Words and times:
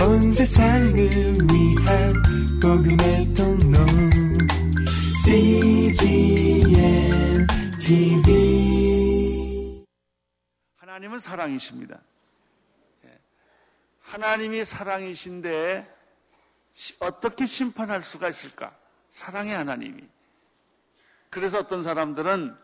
온 0.00 0.30
세상을 0.30 0.94
위한 0.94 2.12
복음의 2.62 3.34
통로 3.34 3.78
CGM 5.24 7.10
TV 7.80 9.84
하나님은 10.76 11.18
사랑이십니다. 11.18 12.00
예. 13.06 13.18
하나님이 14.00 14.64
사랑이신데 14.64 15.96
어떻게 17.00 17.46
심판할 17.46 18.02
수가 18.02 18.28
있을까? 18.28 18.76
사랑의 19.10 19.54
하나님이. 19.54 20.02
그래서 21.30 21.58
어떤 21.58 21.82
사람들은 21.82 22.56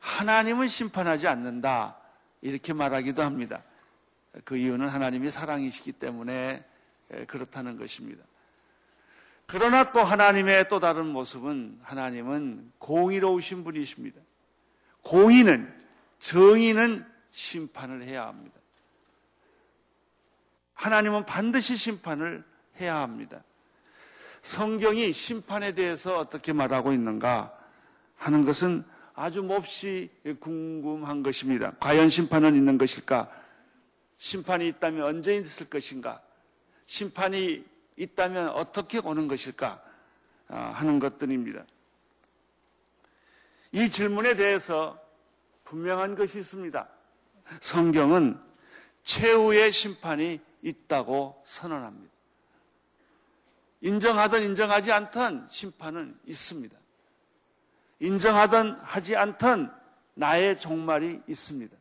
하나님은 0.00 0.68
심판하지 0.68 1.28
않는다. 1.28 1.98
이렇게 2.42 2.72
말하기도 2.72 3.22
합니다. 3.22 3.62
그 4.44 4.56
이유는 4.56 4.88
하나님이 4.88 5.30
사랑이시기 5.30 5.92
때문에 5.92 6.64
그렇다는 7.26 7.76
것입니다. 7.78 8.24
그러나 9.46 9.92
또 9.92 10.00
하나님의 10.00 10.68
또 10.68 10.80
다른 10.80 11.06
모습은 11.06 11.78
하나님은 11.82 12.72
공의로우신 12.78 13.62
분이십니다. 13.64 14.20
공의는, 15.02 15.72
정의는 16.18 17.06
심판을 17.30 18.02
해야 18.02 18.26
합니다. 18.26 18.58
하나님은 20.74 21.26
반드시 21.26 21.76
심판을 21.76 22.44
해야 22.80 22.96
합니다. 22.96 23.42
성경이 24.42 25.12
심판에 25.12 25.72
대해서 25.72 26.18
어떻게 26.18 26.52
말하고 26.52 26.92
있는가 26.92 27.56
하는 28.16 28.44
것은 28.44 28.84
아주 29.14 29.42
몹시 29.42 30.10
궁금한 30.40 31.22
것입니다. 31.22 31.72
과연 31.80 32.08
심판은 32.08 32.54
있는 32.54 32.78
것일까? 32.78 33.30
심판이 34.18 34.68
있다면 34.68 35.04
언제 35.04 35.36
있을 35.36 35.68
것인가? 35.68 36.22
심판이 36.86 37.64
있다면 37.96 38.50
어떻게 38.50 38.98
오는 38.98 39.28
것일까? 39.28 39.82
아, 40.48 40.56
하는 40.56 40.98
것들입니다. 40.98 41.64
이 43.72 43.90
질문에 43.90 44.36
대해서 44.36 44.98
분명한 45.64 46.14
것이 46.14 46.38
있습니다. 46.38 46.88
성경은 47.60 48.40
최후의 49.02 49.72
심판이 49.72 50.40
있다고 50.62 51.42
선언합니다. 51.44 52.14
인정하든 53.80 54.42
인정하지 54.42 54.92
않든 54.92 55.46
심판은 55.48 56.18
있습니다. 56.24 56.76
인정하든 58.00 58.72
하지 58.82 59.16
않든 59.16 59.70
나의 60.14 60.58
종말이 60.58 61.20
있습니다. 61.26 61.76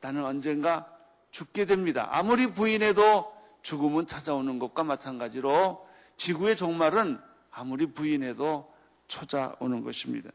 나는 0.00 0.24
언젠가 0.24 0.97
죽게 1.30 1.66
됩니다. 1.66 2.08
아무리 2.10 2.46
부인해도 2.52 3.36
죽음은 3.62 4.06
찾아오는 4.06 4.58
것과 4.58 4.84
마찬가지로 4.84 5.86
지구의 6.16 6.56
종말은 6.56 7.20
아무리 7.50 7.86
부인해도 7.86 8.72
찾아오는 9.08 9.82
것입니다. 9.82 10.30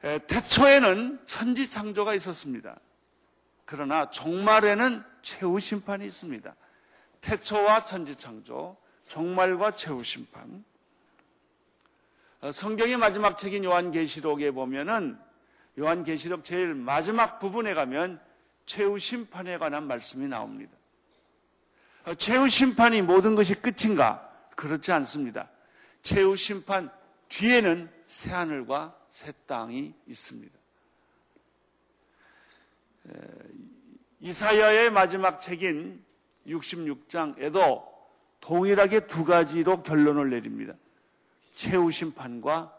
대초에는 0.00 1.20
천지 1.26 1.68
창조가 1.68 2.14
있었습니다. 2.14 2.78
그러나 3.64 4.10
종말에는 4.10 5.02
최후 5.22 5.58
심판이 5.58 6.06
있습니다. 6.06 6.54
태초와 7.20 7.84
천지 7.84 8.14
창조, 8.14 8.76
종말과 9.06 9.72
최후 9.72 10.04
심판. 10.04 10.64
어, 12.40 12.52
성경의 12.52 12.96
마지막 12.96 13.36
책인 13.36 13.64
요한계시록에 13.64 14.52
보면은 14.52 15.18
요한계시록 15.78 16.44
제일 16.44 16.74
마지막 16.74 17.38
부분에 17.38 17.74
가면 17.74 18.20
최후 18.66 18.98
심판에 18.98 19.58
관한 19.58 19.86
말씀이 19.86 20.26
나옵니다. 20.28 20.72
어, 22.04 22.14
최후 22.14 22.48
심판이 22.48 23.02
모든 23.02 23.34
것이 23.34 23.54
끝인가? 23.54 24.22
그렇지 24.54 24.92
않습니다. 24.92 25.48
최후 26.02 26.36
심판 26.36 26.90
뒤에는 27.28 27.90
새 28.06 28.30
하늘과 28.30 28.96
새 29.08 29.32
땅이 29.46 29.94
있습니다. 30.06 30.56
이사야의 34.20 34.90
마지막 34.90 35.40
책인 35.40 36.04
66장에도 36.46 37.84
동일하게 38.40 39.06
두 39.06 39.24
가지로 39.24 39.82
결론을 39.82 40.30
내립니다. 40.30 40.74
최후 41.54 41.90
심판과 41.90 42.76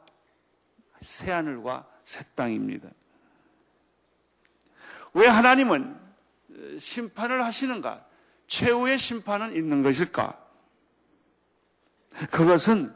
새 1.02 1.32
하늘과 1.32 1.88
새 2.04 2.24
땅입니다. 2.36 2.90
왜 5.18 5.26
하나님은 5.26 6.00
심판을 6.78 7.44
하시는가? 7.44 8.06
최후의 8.46 9.00
심판은 9.00 9.56
있는 9.56 9.82
것일까? 9.82 10.38
그것은 12.30 12.96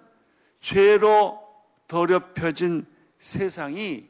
죄로 0.59 1.41
더럽혀진 1.87 2.85
세상이 3.17 4.07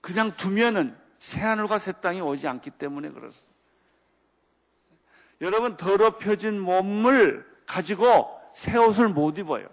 그냥 0.00 0.36
두면은 0.36 0.96
새하늘과 1.18 1.80
새 1.80 1.92
땅이 1.92 2.20
오지 2.20 2.46
않기 2.46 2.70
때문에 2.70 3.10
그렇습니다. 3.10 3.58
여러분 5.40 5.76
더럽혀진 5.76 6.60
몸을 6.60 7.44
가지고 7.66 8.40
새 8.54 8.76
옷을 8.76 9.08
못 9.08 9.36
입어요. 9.36 9.68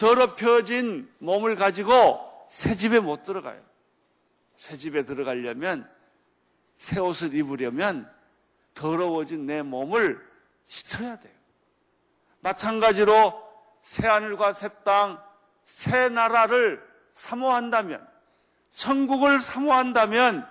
더럽혀진 0.00 1.08
몸을 1.18 1.54
가지고 1.54 2.46
새 2.50 2.74
집에 2.74 2.98
못 2.98 3.22
들어가요. 3.22 3.73
새 4.54 4.76
집에 4.76 5.04
들어가려면 5.04 5.88
새 6.76 7.00
옷을 7.00 7.34
입으려면 7.34 8.10
더러워진 8.74 9.46
내 9.46 9.62
몸을 9.62 10.20
씻어야 10.66 11.18
돼요. 11.18 11.34
마찬가지로 12.40 13.42
새 13.80 14.06
하늘과 14.06 14.52
새 14.52 14.68
땅, 14.84 15.22
새 15.64 16.08
나라를 16.08 16.82
사모한다면, 17.12 18.06
천국을 18.70 19.40
사모한다면, 19.40 20.46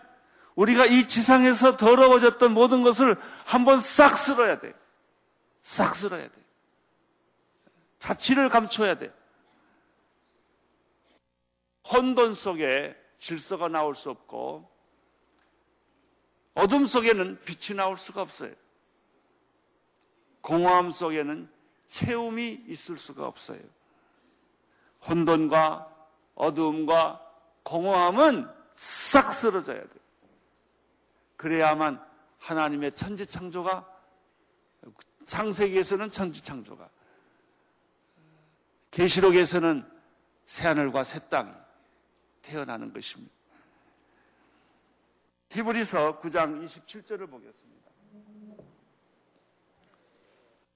우리가 0.56 0.86
이 0.86 1.08
지상에서 1.08 1.78
더러워졌던 1.78 2.54
모든 2.54 2.84
것을 2.84 3.16
한번 3.46 3.80
싹 3.80 4.18
쓸어야 4.18 4.60
돼요. 4.60 4.74
싹 5.62 5.96
쓸어야 5.96 6.22
돼요. 6.22 6.44
자취를 8.00 8.50
감춰야 8.50 8.96
돼요. 8.96 9.12
혼돈 11.92 12.36
속에 12.36 12.96
질서가 13.24 13.70
나올 13.70 13.96
수 13.96 14.10
없고 14.10 14.70
어둠 16.56 16.86
속에는 16.86 17.40
빛이 17.46 17.76
나올 17.78 17.96
수가 17.96 18.22
없어요. 18.22 18.54
공허함 20.42 20.92
속에는 20.92 21.50
채움이 21.90 22.66
있을 22.68 22.98
수가 22.98 23.26
없어요. 23.26 23.62
혼돈과 25.08 25.90
어두움과 26.36 27.22
공허함은 27.64 28.50
싹 28.76 29.34
쓰러져야 29.34 29.80
돼요. 29.80 30.04
그래야만 31.38 32.06
하나님의 32.40 32.92
천지 32.92 33.26
창조가 33.26 33.90
창세기에서는 35.28 36.10
천지 36.10 36.44
창조가 36.44 36.90
계시록에서는 38.92 39.90
새 40.46 40.68
하늘과 40.68 41.06
새 41.06 41.20
땅이 41.30 41.63
태어나는 42.44 42.94
것입니다. 42.94 43.34
히브리서 45.50 46.20
9장 46.20 46.64
27절을 46.66 47.30
보겠습니다. 47.30 47.90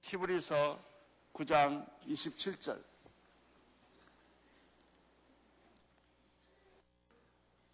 히브리서 0.00 0.82
9장 1.32 1.86
27절. 2.08 2.82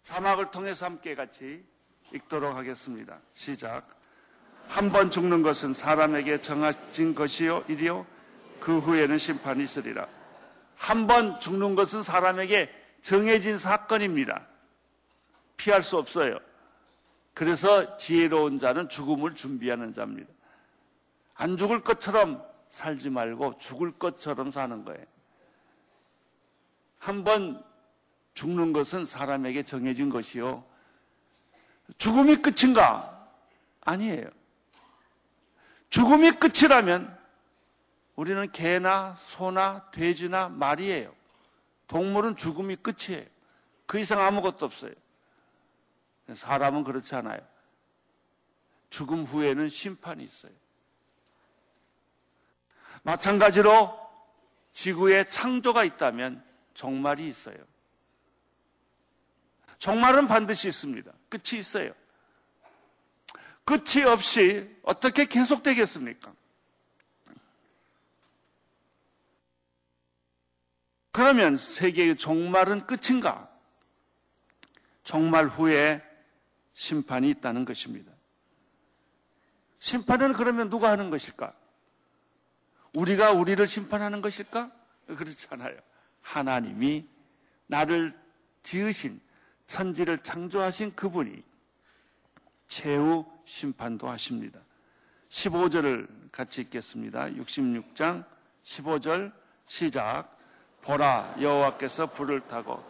사막을 0.03 0.51
통해서 0.51 0.85
함께 0.85 1.15
같이 1.15 1.65
읽도록 2.13 2.55
하겠습니다. 2.55 3.19
시작. 3.33 3.87
한 4.67 4.91
번 4.91 5.09
죽는 5.11 5.41
것은 5.43 5.73
사람에게 5.73 6.41
정해진 6.41 7.15
것이요, 7.15 7.65
이리요. 7.67 8.05
그 8.59 8.77
후에는 8.79 9.17
심판이 9.17 9.63
있으리라. 9.63 10.07
한 10.75 11.07
번 11.07 11.39
죽는 11.39 11.75
것은 11.75 12.03
사람에게 12.03 12.69
정해진 13.05 13.59
사건입니다. 13.59 14.47
피할 15.57 15.83
수 15.83 15.95
없어요. 15.95 16.39
그래서 17.35 17.97
지혜로운 17.97 18.57
자는 18.57 18.89
죽음을 18.89 19.35
준비하는 19.35 19.93
자입니다. 19.93 20.33
안 21.35 21.55
죽을 21.55 21.83
것처럼 21.83 22.43
살지 22.71 23.11
말고 23.11 23.59
죽을 23.59 23.91
것처럼 23.91 24.49
사는 24.49 24.83
거예요. 24.83 25.05
한 26.97 27.23
번 27.23 27.63
죽는 28.33 28.73
것은 28.73 29.05
사람에게 29.05 29.61
정해진 29.61 30.09
것이요. 30.09 30.65
죽음이 31.99 32.37
끝인가? 32.37 33.29
아니에요. 33.81 34.27
죽음이 35.91 36.31
끝이라면 36.31 37.15
우리는 38.15 38.51
개나 38.51 39.15
소나 39.19 39.91
돼지나 39.91 40.49
말이에요. 40.49 41.14
동물은 41.87 42.35
죽음이 42.35 42.75
끝이에요. 42.77 43.25
그 43.85 43.99
이상 43.99 44.19
아무것도 44.19 44.65
없어요. 44.65 44.93
사람은 46.33 46.83
그렇지 46.83 47.13
않아요. 47.15 47.39
죽음 48.89 49.23
후에는 49.23 49.69
심판이 49.69 50.23
있어요. 50.23 50.51
마찬가지로 53.03 53.99
지구에 54.73 55.25
창조가 55.25 55.83
있다면 55.83 56.43
종말이 56.73 57.27
있어요. 57.27 57.57
종말은 59.77 60.27
반드시 60.27 60.67
있습니다. 60.67 61.11
끝이 61.29 61.59
있어요. 61.59 61.93
끝이 63.63 64.03
없이 64.05 64.75
어떻게 64.83 65.25
계속되겠습니까? 65.25 66.33
그러면 71.15 71.55
세계의 71.55 72.17
종말은 72.17 72.87
끝인가? 72.87 73.49
종말 75.03 75.47
후에 75.47 76.03
심판이 76.73 77.29
있다는 77.29 77.63
것입니다. 77.63 78.11
심판은 79.79 80.33
그러면 80.33 80.69
누가 80.69 80.91
하는 80.91 81.09
것일까? 81.09 81.53
우리가 82.95 83.31
우리를 83.31 83.65
심판하는 83.65 84.21
것일까? 84.21 84.69
그렇지 85.07 85.47
않아요. 85.51 85.77
하나님이 86.21 87.07
나를 87.67 88.11
지으신 88.63 89.21
천지를 89.67 90.21
창조하신 90.21 90.95
그분이 90.95 91.41
최후 92.67 93.25
심판도 93.45 94.09
하십니다. 94.09 94.59
15절을 95.29 96.29
같이 96.33 96.59
읽겠습니다. 96.59 97.27
66장 97.27 98.25
15절 98.63 99.31
시작. 99.65 100.34
보라 100.85 101.35
여호와께서 101.41 102.07
불을 102.07 102.41
타고 102.41 102.83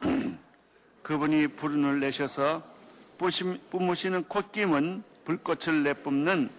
그분이 1.02 1.48
불을 1.48 2.00
내셔서 2.00 2.62
뿜으시는 3.18 4.24
콧김은 4.24 5.04
불꽃을 5.24 5.82
내뿜는 5.82 6.50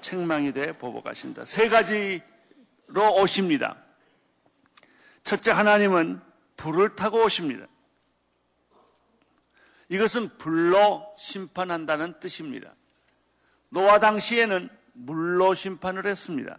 책망이 0.00 0.52
돼 0.52 0.72
보복하신다. 0.72 1.44
세 1.44 1.68
가지로 1.68 2.22
오십니다. 3.20 3.76
첫째 5.24 5.50
하나님은 5.50 6.20
불을 6.56 6.96
타고 6.96 7.24
오십니다. 7.24 7.66
이것은 9.88 10.36
불로 10.38 11.06
심판한다는 11.18 12.20
뜻입니다. 12.20 12.74
노아 13.68 13.98
당시에는 13.98 14.68
물로 14.92 15.54
심판을 15.54 16.06
했습니다. 16.06 16.58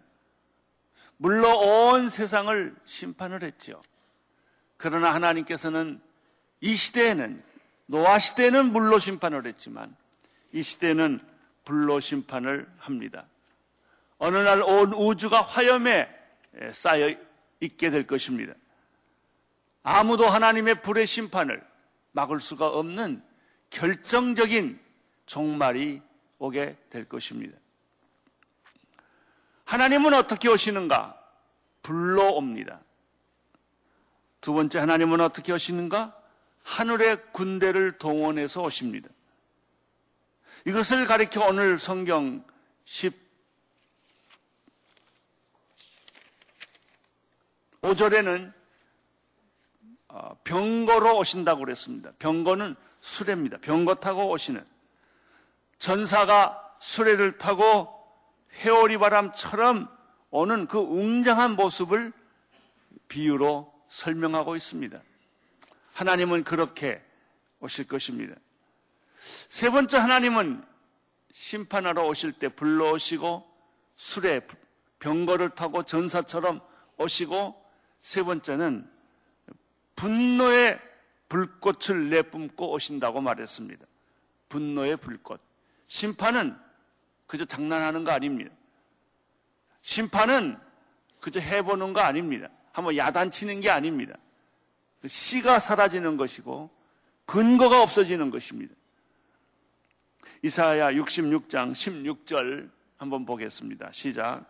물로 1.21 1.59
온 1.59 2.09
세상을 2.09 2.75
심판을 2.85 3.43
했죠. 3.43 3.79
그러나 4.77 5.13
하나님께서는 5.13 6.01
이 6.61 6.75
시대에는 6.75 7.43
노아 7.85 8.17
시대에는 8.17 8.71
물로 8.71 8.97
심판을 8.97 9.45
했지만 9.45 9.95
이 10.51 10.63
시대는 10.63 11.19
불로 11.63 11.99
심판을 11.99 12.67
합니다. 12.79 13.27
어느 14.17 14.35
날 14.37 14.63
온 14.63 14.93
우주가 14.93 15.43
화염에 15.43 16.09
쌓여 16.71 17.15
있게 17.59 17.91
될 17.91 18.07
것입니다. 18.07 18.53
아무도 19.83 20.25
하나님의 20.25 20.81
불의 20.81 21.05
심판을 21.05 21.63
막을 22.13 22.39
수가 22.39 22.67
없는 22.67 23.23
결정적인 23.69 24.79
종말이 25.27 26.01
오게 26.39 26.77
될 26.89 27.05
것입니다. 27.05 27.60
하나님은 29.71 30.13
어떻게 30.13 30.49
오시는가? 30.49 31.17
불로 31.81 32.35
옵니다. 32.35 32.81
두 34.41 34.51
번째 34.51 34.79
하나님은 34.79 35.21
어떻게 35.21 35.53
오시는가? 35.53 36.13
하늘의 36.63 37.31
군대를 37.31 37.97
동원해서 37.97 38.63
오십니다. 38.63 39.07
이것을 40.65 41.07
가리켜 41.07 41.45
오늘 41.45 41.79
성경 41.79 42.43
15절에는 47.81 48.51
어, 50.09 50.37
병거로 50.43 51.17
오신다고 51.17 51.61
그랬습니다. 51.61 52.11
병거는 52.19 52.75
수레입니다. 52.99 53.59
병거 53.59 53.95
타고 53.95 54.31
오시는 54.31 54.67
전사가 55.79 56.75
수레를 56.81 57.37
타고 57.37 58.00
회오리 58.55 58.97
바람처럼 58.97 59.89
오는 60.29 60.67
그 60.67 60.77
웅장한 60.77 61.55
모습을 61.55 62.13
비유로 63.07 63.73
설명하고 63.89 64.55
있습니다. 64.55 65.01
하나님은 65.93 66.43
그렇게 66.43 67.03
오실 67.59 67.87
것입니다. 67.87 68.35
세 69.49 69.69
번째 69.69 69.97
하나님은 69.97 70.63
심판하러 71.33 72.05
오실 72.05 72.33
때 72.33 72.49
불러오시고 72.49 73.49
술에 73.95 74.41
병거를 74.99 75.51
타고 75.51 75.83
전사처럼 75.83 76.61
오시고 76.97 77.61
세 78.01 78.23
번째는 78.23 78.89
분노의 79.95 80.79
불꽃을 81.29 82.09
내뿜고 82.09 82.71
오신다고 82.71 83.21
말했습니다. 83.21 83.85
분노의 84.49 84.97
불꽃. 84.97 85.39
심판은 85.87 86.57
그저 87.31 87.45
장난하는 87.45 88.03
거 88.03 88.11
아닙니다. 88.11 88.51
심판은 89.83 90.57
그저 91.21 91.39
해보는 91.39 91.93
거 91.93 92.01
아닙니다. 92.01 92.49
한번 92.73 92.97
야단치는 92.97 93.61
게 93.61 93.69
아닙니다. 93.69 94.15
씨가 95.05 95.61
사라지는 95.61 96.17
것이고 96.17 96.69
근거가 97.25 97.81
없어지는 97.83 98.31
것입니다. 98.31 98.75
이사야 100.41 100.91
66장 100.91 101.71
16절 101.71 102.69
한번 102.97 103.25
보겠습니다. 103.25 103.93
시작. 103.93 104.43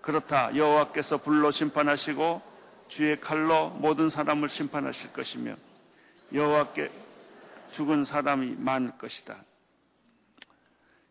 그렇다 0.00 0.56
여호와께서 0.56 1.18
불로 1.18 1.52
심판하시고 1.52 2.42
주의 2.88 3.20
칼로 3.20 3.70
모든 3.70 4.08
사람을 4.08 4.48
심판하실 4.48 5.12
것이며 5.12 5.54
여호와께 6.32 6.90
죽은 7.70 8.02
사람이 8.02 8.56
많을 8.58 8.98
것이다. 8.98 9.44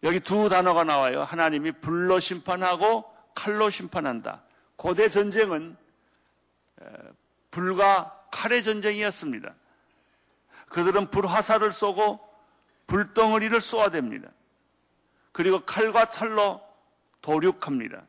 여기 0.03 0.19
두 0.19 0.49
단어가 0.49 0.83
나와요. 0.83 1.23
하나님이 1.23 1.73
불로 1.73 2.19
심판하고 2.19 3.05
칼로 3.33 3.69
심판한다. 3.69 4.43
고대 4.75 5.09
전쟁은 5.09 5.75
불과 7.51 8.25
칼의 8.31 8.63
전쟁이었습니다. 8.63 9.53
그들은 10.69 11.09
불화살을 11.09 11.71
쏘고 11.71 12.19
불덩어리를 12.87 13.57
쏘아댑니다. 13.59 14.29
그리고 15.31 15.59
칼과 15.61 16.09
찰로 16.09 16.61
도륙합니다. 17.21 18.03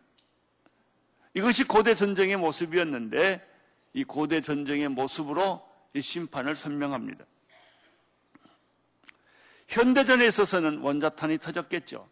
이것이 1.35 1.64
고대 1.64 1.95
전쟁의 1.95 2.37
모습이었는데 2.37 3.47
이 3.92 4.04
고대 4.04 4.40
전쟁의 4.40 4.88
모습으로 4.88 5.66
이 5.95 6.00
심판을 6.00 6.54
설명합니다. 6.54 7.25
현대전에 9.68 10.26
있어서는 10.26 10.78
원자탄이 10.78 11.38
터졌겠죠. 11.38 12.08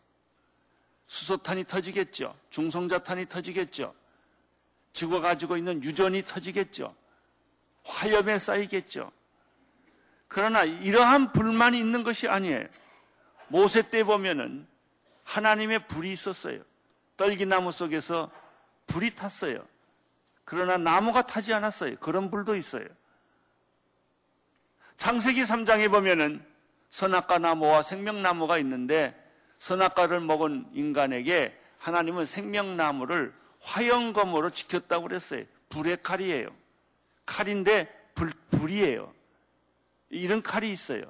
수소탄이 1.06 1.64
터지겠죠. 1.64 2.36
중성자탄이 2.50 3.28
터지겠죠. 3.28 3.94
지구가 4.92 5.20
가지고 5.20 5.56
있는 5.56 5.82
유전이 5.82 6.24
터지겠죠. 6.24 6.94
화염에 7.84 8.38
쌓이겠죠. 8.38 9.10
그러나 10.28 10.64
이러한 10.64 11.32
불만이 11.32 11.78
있는 11.78 12.02
것이 12.02 12.28
아니에요. 12.28 12.66
모세 13.48 13.88
때 13.88 14.02
보면은 14.04 14.66
하나님의 15.24 15.86
불이 15.86 16.12
있었어요. 16.12 16.62
떨기나무 17.16 17.72
속에서 17.72 18.30
불이 18.86 19.14
탔어요. 19.14 19.66
그러나 20.44 20.76
나무가 20.76 21.22
타지 21.22 21.52
않았어요. 21.52 21.96
그런 21.96 22.30
불도 22.30 22.56
있어요. 22.56 22.86
창세기 24.96 25.42
3장에 25.42 25.90
보면은 25.90 26.44
선악과 26.90 27.38
나무와 27.38 27.82
생명나무가 27.82 28.58
있는데 28.58 29.14
선악과를 29.58 30.20
먹은 30.20 30.66
인간에게 30.72 31.58
하나님은 31.78 32.24
생명나무를 32.24 33.34
화영검으로 33.60 34.50
지켰다고 34.50 35.08
그랬어요. 35.08 35.44
불의 35.68 35.98
칼이에요. 36.02 36.48
칼인데 37.24 37.92
불, 38.14 38.32
불이에요. 38.50 39.12
이런 40.10 40.42
칼이 40.42 40.70
있어요. 40.70 41.02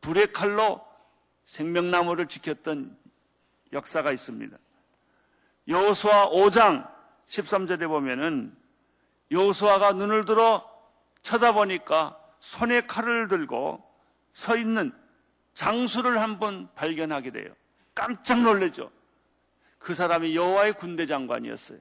불의 0.00 0.32
칼로 0.32 0.84
생명나무를 1.46 2.26
지켰던 2.26 2.96
역사가 3.72 4.12
있습니다. 4.12 4.56
여호수아 5.68 6.30
5장 6.30 6.90
13절에 7.26 7.88
보면은 7.88 8.54
여호수아가 9.30 9.92
눈을 9.92 10.24
들어 10.24 10.68
쳐다보니까 11.22 12.18
손에 12.40 12.82
칼을 12.82 13.28
들고 13.28 13.82
서 14.32 14.56
있는 14.56 14.92
장수를 15.54 16.20
한번 16.20 16.72
발견하게 16.74 17.30
돼요. 17.30 17.54
깜짝 17.94 18.40
놀래죠. 18.40 18.90
그 19.78 19.94
사람이 19.94 20.34
여호와의 20.34 20.74
군대 20.74 21.06
장관이었어요. 21.06 21.78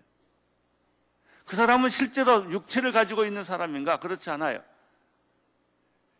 그 1.45 1.55
사람은 1.55 1.89
실제로 1.89 2.49
육체를 2.51 2.91
가지고 2.91 3.25
있는 3.25 3.43
사람인가? 3.43 3.99
그렇지 3.99 4.29
않아요. 4.29 4.63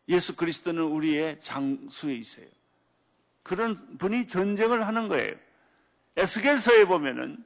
예수 0.09 0.35
그리스도는 0.35 0.83
우리의 0.83 1.39
장수에 1.41 2.15
있어요. 2.15 2.47
그런 3.43 3.97
분이 3.97 4.27
전쟁을 4.27 4.85
하는 4.85 5.07
거예요. 5.07 5.33
에스겔서에 6.17 6.85
보면은 6.85 7.43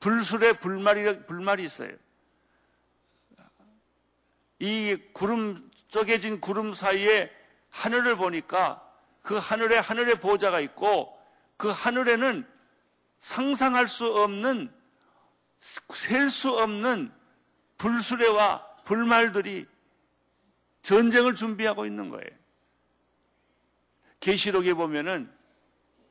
불술에 0.00 0.54
불말이, 0.54 1.24
불말이 1.26 1.64
있어요. 1.64 1.92
이 4.58 4.96
구름, 5.12 5.70
쪼개진 5.88 6.40
구름 6.40 6.74
사이에 6.74 7.30
하늘을 7.72 8.16
보니까 8.16 8.86
그 9.22 9.36
하늘에 9.36 9.78
하늘의 9.78 10.16
보좌가 10.16 10.60
있고 10.60 11.18
그 11.56 11.68
하늘에는 11.68 12.46
상상할 13.18 13.88
수 13.88 14.06
없는, 14.06 14.72
셀 15.60 16.28
수 16.28 16.56
없는 16.58 17.12
불수레와 17.78 18.66
불말들이 18.84 19.66
전쟁을 20.82 21.34
준비하고 21.34 21.86
있는 21.86 22.08
거예요. 22.10 22.30
계시록에 24.20 24.74
보면은 24.74 25.32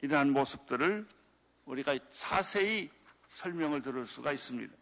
이러한 0.02 0.32
모습들을 0.32 1.08
우리가 1.66 1.98
자세히 2.10 2.90
설명을 3.28 3.82
들을 3.82 4.06
수가 4.08 4.32
있습니다. 4.32 4.74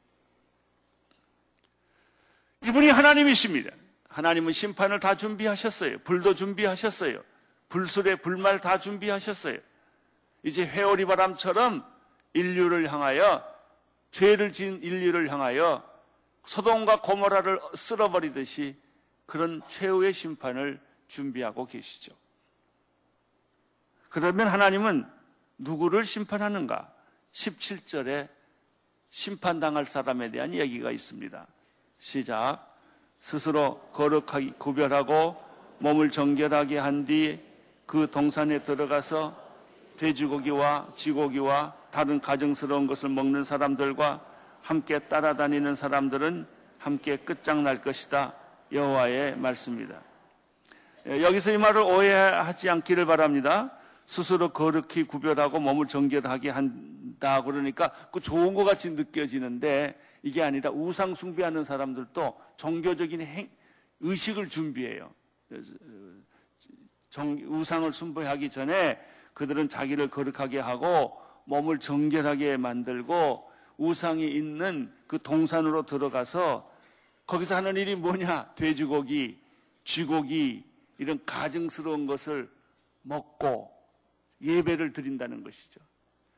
이분이 2.65 2.89
하나님이십니다. 2.89 3.71
하나님은 4.10 4.51
심판을 4.51 5.00
다 5.00 5.16
준비하셨어요. 5.16 6.00
불도 6.00 6.36
준비하셨어요. 6.36 7.24
불술에 7.70 8.16
불말 8.16 8.60
다 8.60 8.78
준비하셨어요. 8.78 9.58
이제 10.44 10.66
회오리 10.66 11.06
바람처럼 11.06 11.86
인류를 12.34 12.92
향하여 12.92 13.44
죄를 14.12 14.51
지은 14.51 14.82
인류를 14.82 15.32
향하여 15.32 15.88
소돔과 16.46 17.01
고모라를 17.01 17.60
쓸어버리듯이 17.75 18.75
그런 19.25 19.62
최후의 19.68 20.13
심판을 20.13 20.82
준비하고 21.08 21.68
계시죠. 21.68 22.16
그러면 24.10 24.48
하나님은 24.48 25.06
누구를 25.60 26.04
심판하는가? 26.04 26.92
17절에 27.32 28.28
심판당할 29.10 29.86
사람에 29.86 30.32
대한 30.32 30.56
얘기가 30.56 30.89
있습니다. 30.89 31.46
시작. 32.00 32.78
스스로 33.20 33.80
거룩하게 33.94 34.54
구별하고 34.58 35.36
몸을 35.80 36.12
정결하게 36.12 36.78
한 36.78 37.06
뒤 37.06 37.50
그 37.90 38.08
동산에 38.12 38.60
들어가서 38.62 39.36
돼지고기와 39.98 40.90
쥐고기와 40.96 41.74
다른 41.90 42.20
가정스러운 42.22 42.86
것을 42.86 43.10
먹는 43.10 43.44
사람들과 43.44 44.22
함께 44.62 45.00
따라다니는 45.00 45.74
사람들은 45.74 46.46
함께 46.78 47.18
끝장날 47.18 47.82
것이다. 47.82 48.34
여호와의 48.72 49.38
말씀입니다. 49.38 49.96
예, 51.08 51.24
여기서 51.24 51.52
이 51.52 51.58
말을 51.58 51.82
오해하지 51.82 52.70
않기를 52.70 53.08
바랍니다. 53.08 53.72
스스로 54.06 54.50
거룩히 54.50 55.06
구별하고 55.06 55.60
몸을 55.60 55.88
정결하게 55.88 56.52
한다 56.52 57.42
그러니까 57.42 57.90
그 58.12 58.20
좋은 58.20 58.54
것 58.54 58.66
같이 58.66 58.92
느껴지는데 58.92 60.00
이게 60.24 60.42
아니라 60.44 60.72
우상 60.72 61.14
숭배하는 61.14 61.64
사람들도 61.64 62.40
종교적인 62.58 63.22
행, 63.22 63.50
의식을 64.02 64.50
준비해요. 64.50 65.14
정, 67.10 67.38
우상을 67.48 67.92
숭배하기 67.92 68.50
전에 68.50 69.00
그들은 69.34 69.70
자기를 69.70 70.10
거룩하게 70.10 70.60
하고 70.60 71.20
몸을 71.46 71.80
정결하게 71.80 72.58
만들고 72.58 73.50
우상이 73.78 74.28
있는 74.28 74.94
그 75.08 75.20
동산으로 75.22 75.86
들어가서 75.86 76.70
거기서 77.26 77.56
하는 77.56 77.78
일이 77.78 77.96
뭐냐? 77.96 78.54
돼지고기, 78.56 79.40
쥐고기 79.84 80.64
이런 80.98 81.24
가증스러운 81.26 82.06
것을 82.06 82.50
먹고 83.02 83.72
예배를 84.42 84.94
드린다는 84.94 85.44
것이죠. 85.44 85.80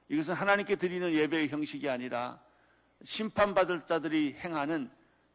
이것은 0.09 0.33
하나님께 0.33 0.75
드리는 0.75 1.11
예배의 1.11 1.49
형식이 1.49 1.89
아니라 1.89 2.39
심판받을 3.03 3.81
자들이 3.85 4.35
행하는 4.39 4.89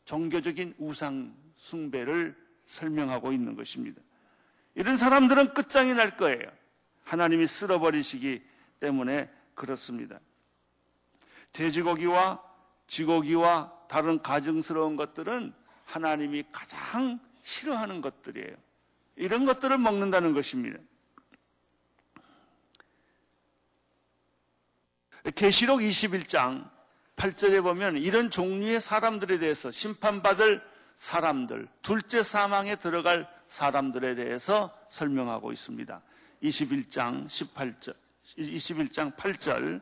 종교적인 0.05 0.75
우상 0.79 1.35
숭배를 1.57 2.37
설명하고 2.67 3.33
있는 3.33 3.57
것입니다. 3.57 4.01
이런 4.75 4.97
사람들은 4.97 5.55
끝장이 5.55 5.95
날 5.95 6.17
거예요. 6.17 6.51
하나님이 7.05 7.47
쓸어버리시기 7.47 8.43
때문에 8.81 9.31
그렇습니다. 9.55 10.21
돼지고기와 11.53 12.43
쥐고기와 12.87 13.73
다른 13.89 14.21
가증스러운 14.21 14.97
것들은 14.97 15.55
하나님이 15.85 16.45
가장 16.53 17.19
싫어하는 17.43 18.01
것들이에요. 18.01 18.57
이런 19.17 19.45
것들을 19.47 19.79
먹는다는 19.79 20.35
것입니다. 20.35 20.79
계시록 25.35 25.81
21장 25.81 26.76
8절에 27.17 27.63
보면 27.63 27.97
이런 27.97 28.31
종류의 28.31 28.81
사람들에 28.81 29.39
대해서 29.39 29.71
심판받을 29.71 30.63
사람들, 30.99 31.69
둘째 31.83 32.23
사망에 32.23 32.77
들어갈 32.77 33.29
사람들에 33.49 34.15
대해서 34.15 34.75
설명하고 34.89 35.53
있습니다. 35.53 36.01
21장 36.43 37.27
18절, 37.27 37.95
21장 38.39 39.17
8절 39.17 39.81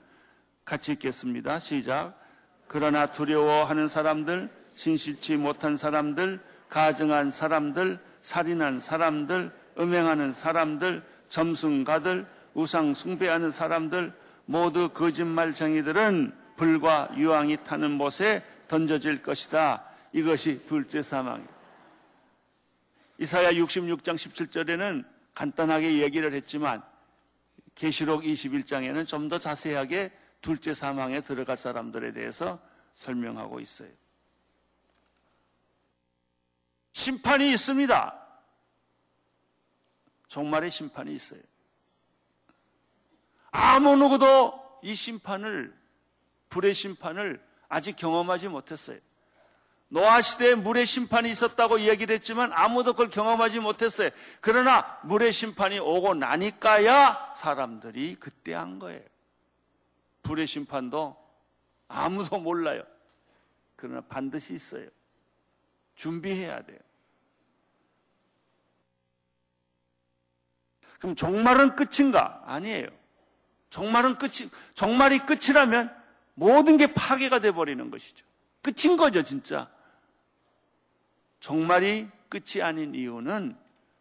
같이 0.65 0.93
읽겠습니다. 0.93 1.59
시작. 1.59 2.19
그러나 2.67 3.07
두려워하는 3.07 3.89
사람들, 3.89 4.51
신실치 4.75 5.37
못한 5.37 5.77
사람들, 5.77 6.41
가증한 6.69 7.31
사람들, 7.31 7.99
살인한 8.23 8.81
사람들, 8.81 9.53
음행하는 9.79 10.33
사람들, 10.33 11.03
점승가들, 11.29 12.27
우상 12.55 12.95
숭배하는 12.95 13.51
사람들, 13.51 14.13
모두 14.47 14.89
거짓말쟁이들은 14.89 16.44
불과 16.57 17.11
유황이 17.17 17.57
타는 17.65 17.91
못에 17.93 18.45
던져질 18.69 19.23
것이다. 19.23 19.85
이것이 20.13 20.65
둘째 20.67 21.03
사망. 21.03 21.47
이사야 23.19 23.53
66장 23.53 24.15
17절에는 24.17 25.05
간단하게 25.35 25.99
얘기를 25.99 26.33
했지만 26.33 26.83
계시록 27.75 28.23
21장에는 28.23 29.07
좀 29.07 29.29
더 29.29 29.39
자세하게 29.39 30.13
둘째 30.41 30.75
사망에 30.75 31.21
들어갈 31.23 31.57
사람들에 31.57 32.13
대해서 32.13 32.61
설명하고 32.95 33.61
있어요. 33.61 33.89
심판이 36.93 37.53
있습니다. 37.53 38.21
종말의 40.29 40.71
심판이 40.71 41.15
있어요. 41.15 41.41
아무 43.51 43.97
누구도 43.97 44.81
이 44.83 44.95
심판을 44.95 45.75
불의 46.55 46.73
심판을 46.73 47.45
아직 47.69 47.97
경험하지 47.97 48.47
못했어요. 48.47 49.01
노아 49.89 50.21
시대에 50.21 50.55
물의 50.55 50.87
심판이 50.87 51.29
있었다고 51.29 51.81
얘기를 51.81 52.15
했지만 52.15 52.53
아무도 52.53 52.93
그걸 52.93 53.11
경험하지 53.11 53.59
못했어요. 53.59 54.11
그러나 54.41 55.01
물의 55.03 55.33
심판이 55.33 55.81
오고 55.81 56.15
나니까야 56.15 57.35
사람들이 57.37 58.15
그때 58.21 58.55
한 58.55 58.79
거예요. 58.79 59.03
불의 60.23 60.47
심판도 60.47 61.17
아무도 61.89 62.39
몰라요. 62.39 62.85
그러나 63.75 64.01
반드시 64.03 64.55
있어요. 64.55 64.89
준비해야 65.97 66.63
돼요. 66.63 66.79
그럼 71.01 71.17
종말은 71.17 71.75
끝인가? 71.75 72.43
아니에요. 72.47 72.87
종말은 73.71 74.19
끝이, 74.19 74.49
종말이 74.75 75.19
끝이라면 75.19 76.04
모든 76.35 76.77
게 76.77 76.93
파괴가 76.93 77.39
돼버리는 77.39 77.91
것이죠. 77.91 78.27
끝인 78.63 78.97
거죠, 78.97 79.23
진짜. 79.23 79.71
종말이 81.41 82.09
끝이 82.29 82.63
아닌 82.63 82.95
이유는 82.95 83.57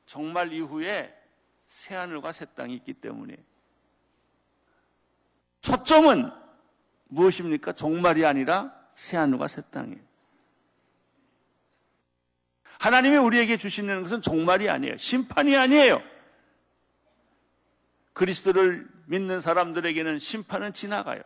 종말 0.05 0.53
이후에 0.53 1.13
새하늘과 1.67 2.31
새 2.31 2.45
땅이 2.45 2.73
있기 2.75 2.93
때문에 2.93 3.35
초점은 5.61 6.31
무엇입니까? 7.05 7.73
종말이 7.73 8.25
아니라 8.25 8.73
새하늘과 8.95 9.47
새 9.47 9.61
땅이에요. 9.71 10.01
하나님이 12.79 13.17
우리에게 13.17 13.57
주시는 13.57 14.01
것은 14.01 14.21
종말이 14.21 14.69
아니에요. 14.69 14.97
심판이 14.97 15.55
아니에요. 15.55 16.01
그리스도를 18.13 18.89
믿는 19.05 19.41
사람들에게는 19.41 20.19
심판은 20.19 20.73
지나가요. 20.73 21.21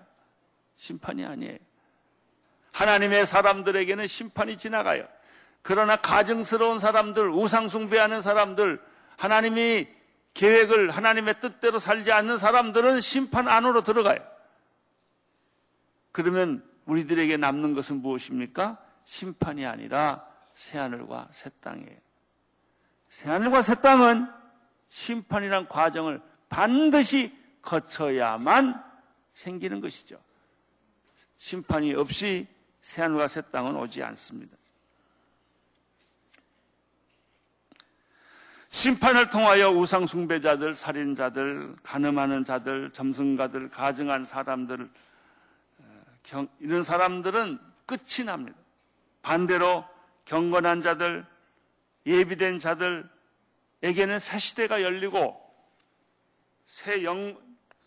심판이 0.77 1.25
아니에요. 1.25 1.57
하나님의 2.71 3.25
사람들에게는 3.25 4.07
심판이 4.07 4.57
지나가요. 4.57 5.07
그러나 5.61 5.97
가증스러운 5.97 6.79
사람들, 6.79 7.29
우상숭배하는 7.29 8.21
사람들, 8.21 8.81
하나님이 9.17 9.87
계획을 10.33 10.91
하나님의 10.91 11.39
뜻대로 11.41 11.79
살지 11.79 12.11
않는 12.11 12.37
사람들은 12.37 13.01
심판 13.01 13.47
안으로 13.47 13.83
들어가요. 13.83 14.19
그러면 16.11 16.63
우리들에게 16.85 17.37
남는 17.37 17.73
것은 17.73 18.01
무엇입니까? 18.01 18.77
심판이 19.03 19.65
아니라 19.65 20.25
새하늘과 20.53 21.29
새 21.31 21.49
땅이에요. 21.61 21.97
새하늘과 23.09 23.61
새 23.61 23.75
땅은 23.75 24.27
심판이란 24.89 25.67
과정을 25.67 26.21
반드시 26.49 27.35
거쳐야만 27.61 28.83
생기는 29.33 29.81
것이죠. 29.81 30.19
심판이 31.37 31.93
없이 31.93 32.47
새하늘과 32.81 33.27
새 33.27 33.41
땅은 33.41 33.75
오지 33.75 34.01
않습니다. 34.03 34.57
심판을 38.69 39.29
통하여 39.29 39.71
우상숭배자들, 39.71 40.75
살인자들, 40.75 41.77
가늠하는 41.83 42.45
자들, 42.45 42.91
점승가들, 42.91 43.69
가증한 43.69 44.25
사람들, 44.25 44.89
이런 46.59 46.83
사람들은 46.83 47.59
끝이 47.85 48.25
납니다. 48.25 48.57
반대로 49.21 49.85
경건한 50.25 50.81
자들, 50.81 51.25
예비된 52.05 52.59
자들에게는 52.59 54.19
새 54.19 54.39
시대가 54.39 54.81
열리고 54.81 55.41
새 56.65 57.03
영, 57.03 57.37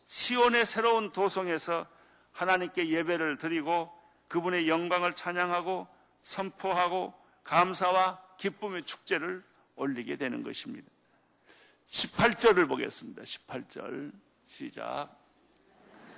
시온의 0.06 0.66
새로운 0.66 1.12
도성에서 1.12 1.86
하나님께 2.32 2.88
예배를 2.88 3.38
드리고 3.38 3.92
그분의 4.28 4.68
영광을 4.68 5.14
찬양하고 5.14 5.86
선포하고 6.22 7.14
감사와 7.44 8.20
기쁨의 8.38 8.84
축제를 8.84 9.42
올리게 9.76 10.16
되는 10.16 10.42
것입니다. 10.42 10.88
18절을 11.90 12.68
보겠습니다. 12.68 13.22
18절 13.22 14.12
시작. 14.46 15.08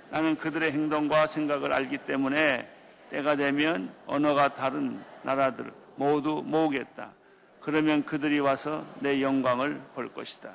나는 0.09 0.37
그들의 0.37 0.71
행동과 0.71 1.27
생각을 1.27 1.73
알기 1.73 1.99
때문에 1.99 2.69
때가 3.09 3.35
되면 3.35 3.93
언어가 4.05 4.53
다른 4.53 5.03
나라들 5.23 5.73
모두 5.95 6.43
모으겠다. 6.45 7.13
그러면 7.61 8.03
그들이 8.03 8.39
와서 8.39 8.85
내 8.99 9.21
영광을 9.21 9.79
볼 9.95 10.13
것이다. 10.13 10.53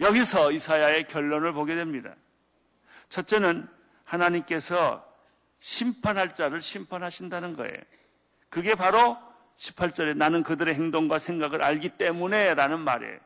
여기서 0.00 0.52
이사야의 0.52 1.04
결론을 1.08 1.52
보게 1.52 1.74
됩니다. 1.74 2.14
첫째는 3.10 3.68
하나님께서 4.04 5.06
심판할 5.58 6.34
자를 6.34 6.62
심판하신다는 6.62 7.54
거예요. 7.54 7.74
그게 8.48 8.74
바로 8.74 9.18
18절에 9.58 10.16
나는 10.16 10.42
그들의 10.42 10.74
행동과 10.74 11.18
생각을 11.18 11.62
알기 11.62 11.90
때문에 11.90 12.54
라는 12.54 12.80
말이에요. 12.80 13.18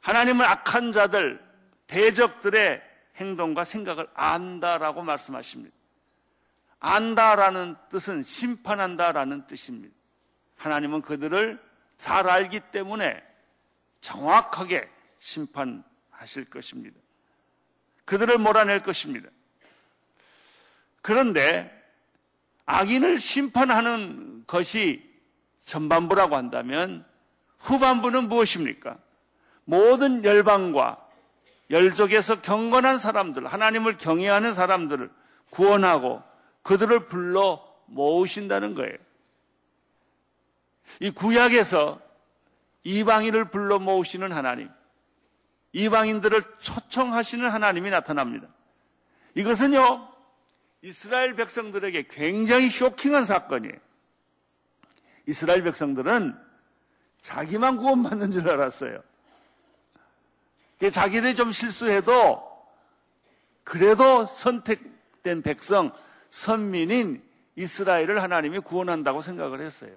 하나님은 0.00 0.44
악한 0.44 0.92
자들, 0.92 1.42
대적들의 1.86 2.82
행동과 3.16 3.64
생각을 3.64 4.08
안다라고 4.12 5.02
말씀하십니다. 5.02 5.74
안다라는 6.80 7.76
뜻은 7.90 8.22
심판한다라는 8.22 9.46
뜻입니다. 9.46 9.94
하나님은 10.56 11.00
그들을 11.02 11.62
잘 11.96 12.28
알기 12.28 12.60
때문에 12.72 13.22
정확하게 14.00 14.90
심판하실 15.18 16.50
것입니다. 16.50 17.03
그들을 18.04 18.38
몰아낼 18.38 18.80
것입니다. 18.80 19.28
그런데 21.02 21.70
악인을 22.66 23.18
심판하는 23.18 24.44
것이 24.46 25.08
전반부라고 25.64 26.36
한다면 26.36 27.04
후반부는 27.58 28.28
무엇입니까? 28.28 28.98
모든 29.64 30.24
열방과 30.24 31.04
열족에서 31.70 32.42
경건한 32.42 32.98
사람들, 32.98 33.46
하나님을 33.46 33.96
경외하는 33.96 34.54
사람들을 34.54 35.10
구원하고 35.50 36.22
그들을 36.62 37.08
불러 37.08 37.66
모으신다는 37.86 38.74
거예요. 38.74 38.96
이 41.00 41.10
구약에서 41.10 42.00
이방인을 42.84 43.46
불러 43.46 43.78
모으시는 43.78 44.32
하나님, 44.32 44.68
이방인들을 45.74 46.42
초청하시는 46.58 47.50
하나님이 47.50 47.90
나타납니다. 47.90 48.48
이것은요, 49.34 50.08
이스라엘 50.82 51.34
백성들에게 51.34 52.06
굉장히 52.08 52.70
쇼킹한 52.70 53.24
사건이에요. 53.24 53.74
이스라엘 55.26 55.64
백성들은 55.64 56.38
자기만 57.20 57.76
구원받는 57.78 58.30
줄 58.30 58.48
알았어요. 58.48 59.02
자기들이 60.92 61.34
좀 61.34 61.50
실수해도 61.50 62.54
그래도 63.64 64.26
선택된 64.26 65.42
백성, 65.42 65.90
선민인 66.30 67.22
이스라엘을 67.56 68.22
하나님이 68.22 68.60
구원한다고 68.60 69.22
생각을 69.22 69.60
했어요. 69.60 69.90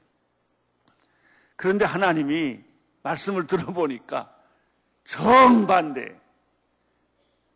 그런데 1.56 1.86
하나님이 1.86 2.62
말씀을 3.04 3.46
들어보니까 3.46 4.37
정반대. 5.08 6.14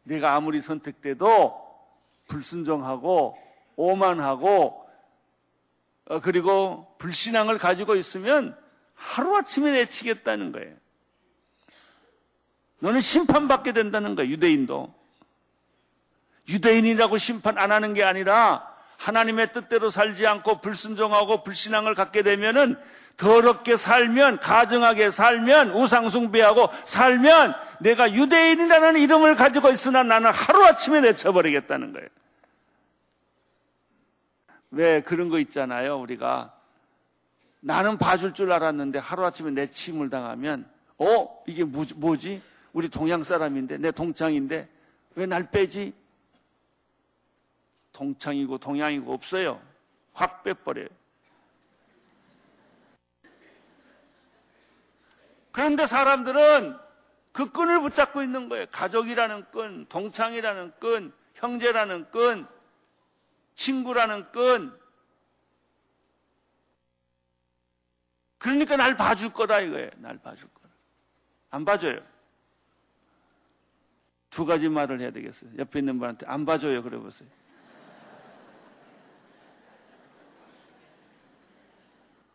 내가 0.03 0.35
아무리 0.35 0.61
선택돼도 0.61 1.61
불순종하고 2.27 3.37
오만하고 3.75 4.89
어, 6.05 6.19
그리고 6.21 6.95
불신앙을 6.97 7.57
가지고 7.57 7.95
있으면 7.95 8.57
하루아침에 8.95 9.71
내치겠다는 9.71 10.53
거예요. 10.53 10.75
너는 12.79 13.01
심판받게 13.01 13.73
된다는 13.73 14.15
거예요. 14.15 14.31
유대인도. 14.31 14.93
유대인이라고 16.47 17.17
심판 17.17 17.57
안 17.57 17.71
하는 17.71 17.93
게 17.93 18.03
아니라 18.03 18.67
하나님의 18.97 19.51
뜻대로 19.51 19.89
살지 19.89 20.25
않고 20.25 20.61
불순종하고 20.61 21.43
불신앙을 21.43 21.95
갖게 21.95 22.23
되면은 22.23 22.77
더럽게 23.17 23.78
살면, 23.78 24.39
가정하게 24.39 25.12
살면, 25.12 25.71
우상숭배하고 25.71 26.69
살면 26.86 27.54
내가 27.82 28.13
유대인이라는 28.13 29.00
이름을 29.00 29.36
가지고 29.36 29.69
있으나 29.69 30.04
나는 30.04 30.32
하루아침에 30.32 31.02
내쳐버리겠다는 31.02 31.93
거예요. 31.93 32.08
왜 34.71 35.02
그런 35.02 35.30
거 35.30 35.39
있잖아요, 35.39 36.00
우리가. 36.00 36.54
나는 37.60 37.97
봐줄 37.97 38.34
줄 38.34 38.52
알았는데 38.52 39.00
하루아침에 39.00 39.52
내침을 39.52 40.10
당하면, 40.10 40.67
어? 40.97 41.43
이게 41.45 41.63
뭐지? 41.63 42.41
우리 42.74 42.89
동양 42.89 43.24
사람인데, 43.24 43.78
내 43.78 43.91
동창인데, 43.91 44.67
왜 45.15 45.26
날 45.26 45.50
빼지? 45.52 45.93
동창이고 47.91 48.58
동양이고 48.58 49.13
없어요. 49.13 49.62
확 50.13 50.43
빼버려요. 50.43 50.88
그런데 55.51 55.85
사람들은 55.85 56.77
그 57.31 57.51
끈을 57.51 57.81
붙잡고 57.81 58.23
있는 58.23 58.49
거예요. 58.49 58.65
가족이라는 58.71 59.51
끈, 59.51 59.85
동창이라는 59.87 60.73
끈, 60.79 61.13
형제라는 61.35 62.09
끈, 62.11 62.47
친구라는 63.55 64.31
끈. 64.31 64.77
그러니까 68.37 68.75
날 68.75 68.97
봐줄 68.97 69.31
거다 69.33 69.59
이거예요. 69.59 69.91
날 69.97 70.17
봐줄 70.17 70.47
거다. 70.53 70.69
안 71.51 71.63
봐줘요. 71.63 71.99
두 74.29 74.45
가지 74.45 74.67
말을 74.67 74.99
해야 74.99 75.11
되겠어요. 75.11 75.51
옆에 75.57 75.79
있는 75.79 75.99
분한테 75.99 76.25
안 76.25 76.45
봐줘요. 76.45 76.81
그래 76.81 76.97
보세요. 76.97 77.29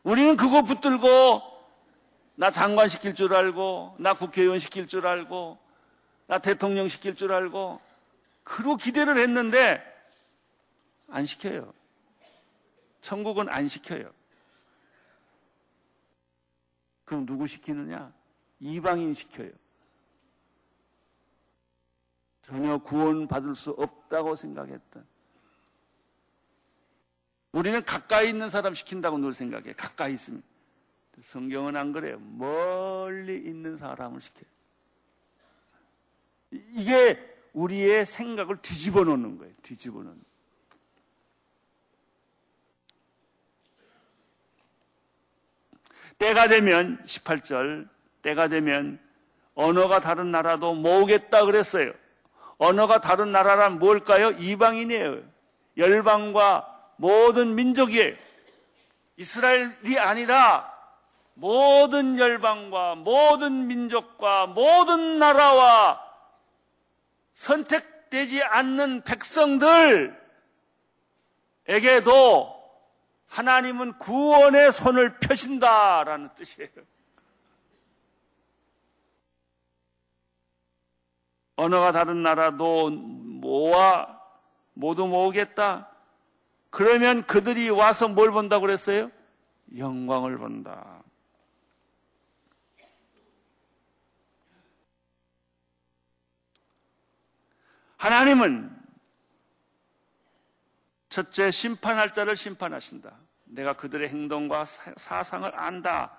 우리는 0.02 0.36
그거 0.36 0.62
붙들고 0.62 1.55
나 2.36 2.50
장관 2.50 2.88
시킬 2.88 3.14
줄 3.14 3.34
알고, 3.34 3.96
나 3.98 4.14
국회의원 4.14 4.58
시킬 4.58 4.86
줄 4.86 5.06
알고, 5.06 5.58
나 6.26 6.38
대통령 6.38 6.88
시킬 6.88 7.16
줄 7.16 7.32
알고, 7.32 7.80
그로 8.44 8.76
기대를 8.76 9.16
했는데, 9.18 9.82
안 11.08 11.24
시켜요. 11.24 11.72
천국은 13.00 13.48
안 13.48 13.68
시켜요. 13.68 14.12
그럼 17.04 17.24
누구 17.24 17.46
시키느냐? 17.46 18.12
이방인 18.60 19.14
시켜요. 19.14 19.50
전혀 22.42 22.78
구원받을 22.78 23.54
수 23.54 23.70
없다고 23.70 24.36
생각했던. 24.36 25.06
우리는 27.52 27.82
가까이 27.84 28.28
있는 28.28 28.50
사람 28.50 28.74
시킨다고 28.74 29.18
늘 29.18 29.32
생각해. 29.32 29.72
가까이 29.72 30.14
있으면. 30.14 30.42
성경은 31.22 31.76
안 31.76 31.92
그래요. 31.92 32.18
멀리 32.18 33.36
있는 33.36 33.76
사람을 33.76 34.20
시켜요. 34.20 34.44
이게 36.50 37.18
우리의 37.52 38.06
생각을 38.06 38.60
뒤집어 38.60 39.04
놓는 39.04 39.38
거예요. 39.38 39.52
뒤집어 39.62 40.02
놓는. 40.02 40.22
때가 46.18 46.48
되면 46.48 47.02
18절 47.04 47.88
때가 48.22 48.48
되면 48.48 48.98
언어가 49.54 50.00
다른 50.00 50.30
나라도 50.30 50.74
모으겠다 50.74 51.44
그랬어요. 51.44 51.92
언어가 52.58 53.00
다른 53.00 53.32
나라란 53.32 53.78
뭘까요? 53.78 54.30
이방인이에요. 54.30 55.22
열방과 55.76 56.92
모든 56.96 57.54
민족이에요. 57.54 58.14
이스라엘이 59.18 59.98
아니라 59.98 60.75
모든 61.38 62.18
열방과 62.18 62.94
모든 62.94 63.66
민족과 63.66 64.46
모든 64.46 65.18
나라와 65.18 66.02
선택되지 67.34 68.42
않는 68.42 69.02
백성들에게도 69.02 70.16
하나님은 73.26 73.98
구원의 73.98 74.72
손을 74.72 75.18
펴신다라는 75.18 76.30
뜻이에요. 76.34 76.70
언어가 81.56 81.92
다른 81.92 82.22
나라도 82.22 82.88
모아 82.90 84.20
모두 84.72 85.06
모으겠다. 85.06 85.90
그러면 86.70 87.26
그들이 87.26 87.68
와서 87.68 88.08
뭘 88.08 88.30
본다고 88.30 88.62
그랬어요? 88.62 89.10
영광을 89.76 90.38
본다. 90.38 91.02
하나님은 98.06 98.70
첫째 101.08 101.50
심판할 101.50 102.12
자를 102.12 102.36
심판하신다. 102.36 103.12
내가 103.46 103.72
그들의 103.72 104.08
행동과 104.08 104.64
사상을 104.96 105.50
안다. 105.58 106.16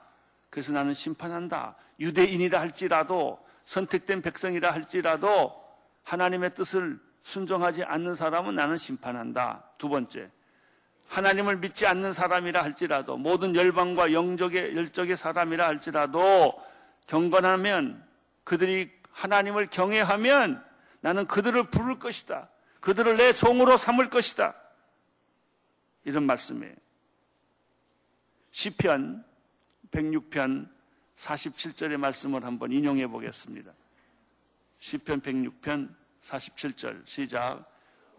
그래서 0.49 0.73
나는 0.73 0.93
심판한다. 0.93 1.77
유대인이라 2.01 2.59
할지라도 2.59 3.39
선택된 3.63 4.21
백성이라 4.21 4.73
할지라도 4.73 5.63
하나님의 6.03 6.55
뜻을 6.55 6.99
순종하지 7.23 7.85
않는 7.85 8.15
사람은 8.15 8.53
나는 8.53 8.75
심판한다. 8.75 9.63
두 9.77 9.87
번째. 9.87 10.29
하나님을 11.07 11.55
믿지 11.55 11.87
않는 11.87 12.11
사람이라 12.11 12.63
할지라도 12.63 13.15
모든 13.15 13.55
열방과 13.55 14.11
영적의 14.11 14.75
열적의 14.75 15.15
사람이라 15.15 15.65
할지라도 15.65 16.61
경건하면 17.07 18.05
그들이 18.43 18.91
하나님을 19.13 19.67
경외하면 19.67 20.66
나는 21.01 21.25
그들을 21.27 21.69
부를 21.69 21.99
것이다. 21.99 22.49
그들을 22.79 23.17
내 23.17 23.33
종으로 23.33 23.77
삼을 23.77 24.09
것이다. 24.09 24.55
이런 26.05 26.23
말씀이에요. 26.25 26.73
시편 28.51 29.23
106편 29.91 30.69
47절의 31.17 31.97
말씀을 31.97 32.43
한번 32.43 32.71
인용해 32.71 33.07
보겠습니다. 33.07 33.71
시편 34.77 35.21
106편 35.21 35.93
47절 36.21 37.05
시작. 37.05 37.65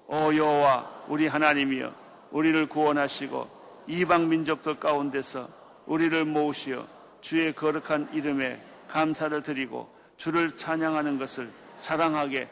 오 0.06 0.34
여호와 0.34 1.04
우리 1.08 1.26
하나님이여 1.26 2.28
우리를 2.30 2.68
구원하시고 2.68 3.84
이방 3.86 4.28
민족들 4.28 4.78
가운데서 4.78 5.48
우리를 5.86 6.24
모으시어 6.24 6.86
주의 7.20 7.52
거룩한 7.52 8.12
이름에 8.12 8.62
감사를 8.88 9.42
드리고 9.42 9.94
주를 10.16 10.56
찬양하는 10.56 11.18
것을 11.18 11.50
자랑하게 11.80 12.48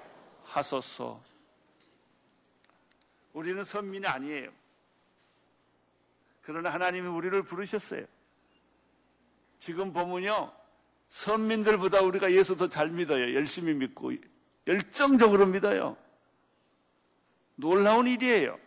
하소서. 0.46 1.22
우리는 3.32 3.62
선민이 3.64 4.06
아니에요. 4.06 4.50
그러나 6.42 6.72
하나님이 6.72 7.08
우리를 7.08 7.42
부르셨어요. 7.42 8.06
지금 9.58 9.92
보면요. 9.92 10.52
선민들보다 11.08 12.00
우리가 12.00 12.32
예수 12.32 12.56
더 12.56 12.68
잘 12.68 12.88
믿어요. 12.88 13.34
열심히 13.34 13.74
믿고 13.74 14.12
열정적으로 14.66 15.46
믿어요. 15.46 15.96
놀라운 17.56 18.06
일이에요. 18.06 18.58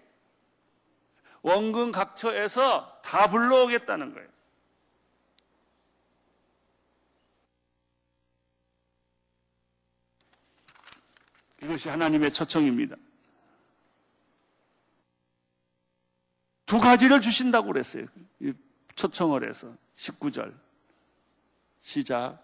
원근 1.41 1.91
각처에서 1.91 3.01
다 3.01 3.29
불러오겠다는 3.29 4.13
거예요. 4.13 4.29
이것이 11.61 11.89
하나님의 11.89 12.33
초청입니다. 12.33 12.95
두 16.65 16.79
가지를 16.79 17.19
주신다고 17.19 17.67
그랬어요. 17.67 18.05
초청을 18.95 19.47
해서 19.47 19.73
19절 19.95 20.53
시작 21.81 22.37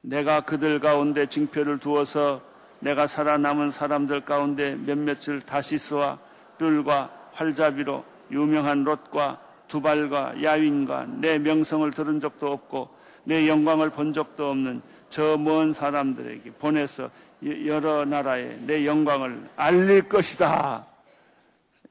내가 0.00 0.40
그들 0.42 0.80
가운데 0.80 1.26
징표를 1.26 1.78
두어서 1.78 2.42
내가 2.80 3.06
살아남은 3.06 3.70
사람들 3.70 4.24
가운데 4.24 4.76
몇몇을 4.76 5.40
다시스와 5.44 6.18
뿔과 6.58 7.30
활자비로 7.32 8.04
유명한 8.30 8.84
롯과 8.84 9.42
두발과 9.68 10.42
야윈과 10.42 11.06
내 11.20 11.38
명성을 11.38 11.90
들은 11.90 12.20
적도 12.20 12.52
없고 12.52 12.88
내 13.24 13.48
영광을 13.48 13.90
본 13.90 14.12
적도 14.12 14.50
없는 14.50 14.80
저 15.08 15.36
먼 15.36 15.72
사람들에게 15.72 16.52
보내서 16.52 17.10
여러 17.42 18.04
나라에 18.04 18.58
내 18.66 18.86
영광을 18.86 19.48
알릴 19.56 20.08
것이다. 20.08 20.86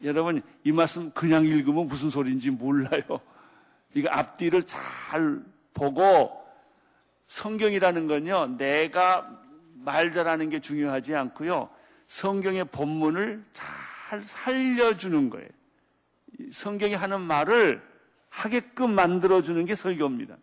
여러분, 0.04 0.42
이 0.64 0.72
말씀 0.72 1.12
그냥 1.12 1.46
읽으면 1.46 1.88
무슨 1.88 2.10
소리인지 2.10 2.52
몰라요. 2.52 3.02
이거 3.94 4.10
앞뒤를 4.10 4.64
잘 4.64 5.42
보고 5.74 6.44
성경이라는 7.28 8.08
건요, 8.08 8.56
내가 8.58 9.30
말 9.74 10.12
잘하는 10.12 10.50
게 10.50 10.60
중요하지 10.60 11.16
않고요. 11.16 11.70
성경의 12.08 12.66
본문을 12.66 13.44
잘 13.54 14.22
살려주는 14.22 15.30
거예요. 15.30 15.48
성경이 16.52 16.94
하는 16.94 17.22
말을 17.22 17.82
하게끔 18.30 18.92
만들어주는 18.94 19.64
게 19.66 19.76
설교입니다. 19.76 20.36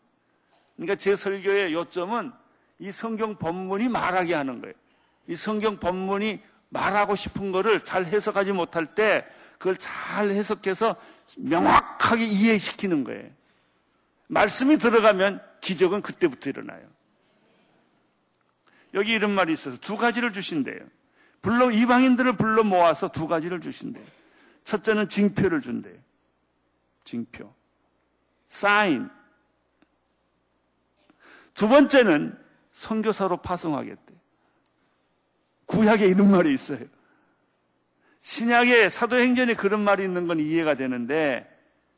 그러니까 0.76 0.94
제 0.94 1.14
설교의 1.14 1.74
요점은 1.74 2.32
이 2.78 2.90
성경 2.90 3.36
본문이 3.36 3.88
말하게 3.88 4.34
하는 4.34 4.60
거예요. 4.60 4.74
이 5.26 5.36
성경 5.36 5.78
본문이 5.78 6.42
말하고 6.68 7.14
싶은 7.16 7.52
거를 7.52 7.84
잘 7.84 8.06
해석하지 8.06 8.52
못할 8.52 8.94
때 8.94 9.26
그걸 9.58 9.76
잘 9.76 10.30
해석해서 10.30 10.96
명확하게 11.36 12.24
이해시키는 12.26 13.04
거예요. 13.04 13.30
말씀이 14.28 14.78
들어가면 14.78 15.42
기적은 15.60 16.02
그때부터 16.02 16.50
일어나요. 16.50 16.82
여기 18.94 19.12
이런 19.12 19.30
말이 19.30 19.52
있어서 19.52 19.76
두 19.76 19.96
가지를 19.96 20.32
주신대요. 20.32 20.80
불러 21.40 21.70
이방인들을 21.70 22.36
불러 22.36 22.62
모아서 22.62 23.08
두 23.08 23.26
가지를 23.26 23.60
주신대요. 23.60 24.04
첫째는 24.64 25.08
징표를 25.08 25.60
준대요. 25.60 25.96
징표. 27.04 27.52
사인. 28.48 29.10
두 31.54 31.68
번째는 31.68 32.38
선교사로 32.70 33.38
파송하겠대. 33.38 34.01
구약에 35.72 36.06
이런 36.06 36.30
말이 36.30 36.52
있어요. 36.52 36.80
신약의 38.20 38.90
사도행전에 38.90 39.54
그런 39.54 39.80
말이 39.80 40.04
있는 40.04 40.26
건 40.26 40.38
이해가 40.38 40.74
되는데 40.74 41.48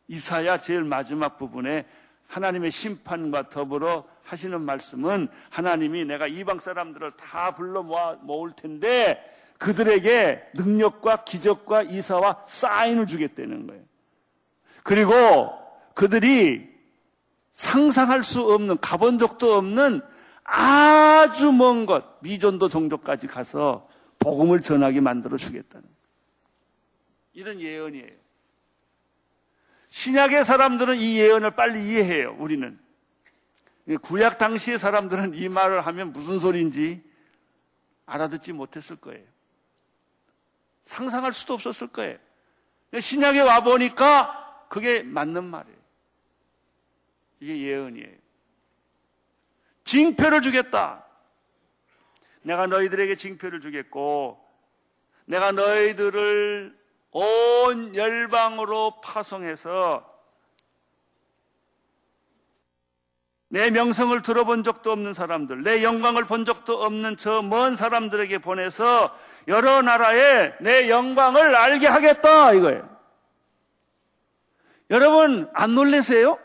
이사야 0.08 0.60
제일 0.60 0.84
마지막 0.84 1.36
부분에 1.36 1.84
하나님의 2.28 2.70
심판과 2.70 3.50
더불어 3.50 4.04
하시는 4.22 4.60
말씀은 4.60 5.28
하나님이 5.50 6.04
내가 6.04 6.26
이방 6.26 6.60
사람들을 6.60 7.12
다 7.12 7.54
불러 7.54 7.82
모아, 7.82 8.14
모을 8.22 8.52
텐데 8.56 9.22
그들에게 9.58 10.50
능력과 10.54 11.24
기적과 11.24 11.82
이사와 11.82 12.44
사인을 12.46 13.06
주겠다는 13.06 13.66
거예요. 13.66 13.82
그리고 14.82 15.12
그들이 15.94 16.68
상상할 17.54 18.22
수 18.22 18.40
없는 18.52 18.78
가본 18.80 19.18
적도 19.18 19.54
없는 19.54 20.00
아주 20.44 21.52
먼 21.52 21.86
것, 21.86 22.20
미전도 22.20 22.68
종족까지 22.68 23.26
가서 23.26 23.88
복음을 24.18 24.60
전하게 24.60 25.00
만들어 25.00 25.36
주겠다는 25.36 25.86
이런 27.32 27.60
예언이에요. 27.60 28.24
신약의 29.88 30.44
사람들은 30.44 30.96
이 30.96 31.18
예언을 31.18 31.52
빨리 31.52 31.88
이해해요. 31.88 32.36
우리는 32.38 32.78
구약 34.02 34.38
당시의 34.38 34.78
사람들은 34.78 35.34
이 35.34 35.48
말을 35.48 35.86
하면 35.86 36.12
무슨 36.12 36.38
소리인지 36.38 37.02
알아듣지 38.06 38.52
못했을 38.52 38.96
거예요. 38.96 39.24
상상할 40.86 41.32
수도 41.32 41.54
없었을 41.54 41.88
거예요. 41.88 42.18
신약에 42.98 43.40
와 43.40 43.62
보니까 43.62 44.66
그게 44.68 45.02
맞는 45.02 45.44
말이에요. 45.44 45.78
이게 47.40 47.60
예언이에요. 47.62 48.23
징표를 49.84 50.42
주겠다. 50.42 51.04
내가 52.42 52.66
너희들에게 52.66 53.16
징표를 53.16 53.60
주겠고, 53.60 54.38
내가 55.26 55.52
너희들을 55.52 56.76
온 57.12 57.94
열방으로 57.94 59.00
파송해서 59.00 60.12
내 63.48 63.70
명성을 63.70 64.20
들어본 64.22 64.64
적도 64.64 64.90
없는 64.90 65.14
사람들, 65.14 65.62
내 65.62 65.82
영광을 65.84 66.24
본 66.24 66.44
적도 66.44 66.82
없는 66.82 67.16
저 67.16 67.40
먼 67.40 67.76
사람들에게 67.76 68.38
보내서 68.38 69.16
여러 69.46 69.80
나라에 69.80 70.54
내 70.60 70.88
영광을 70.90 71.54
알게 71.54 71.86
하겠다 71.86 72.52
이거예요. 72.54 72.94
여러분 74.90 75.48
안 75.54 75.74
놀래세요? 75.74 76.38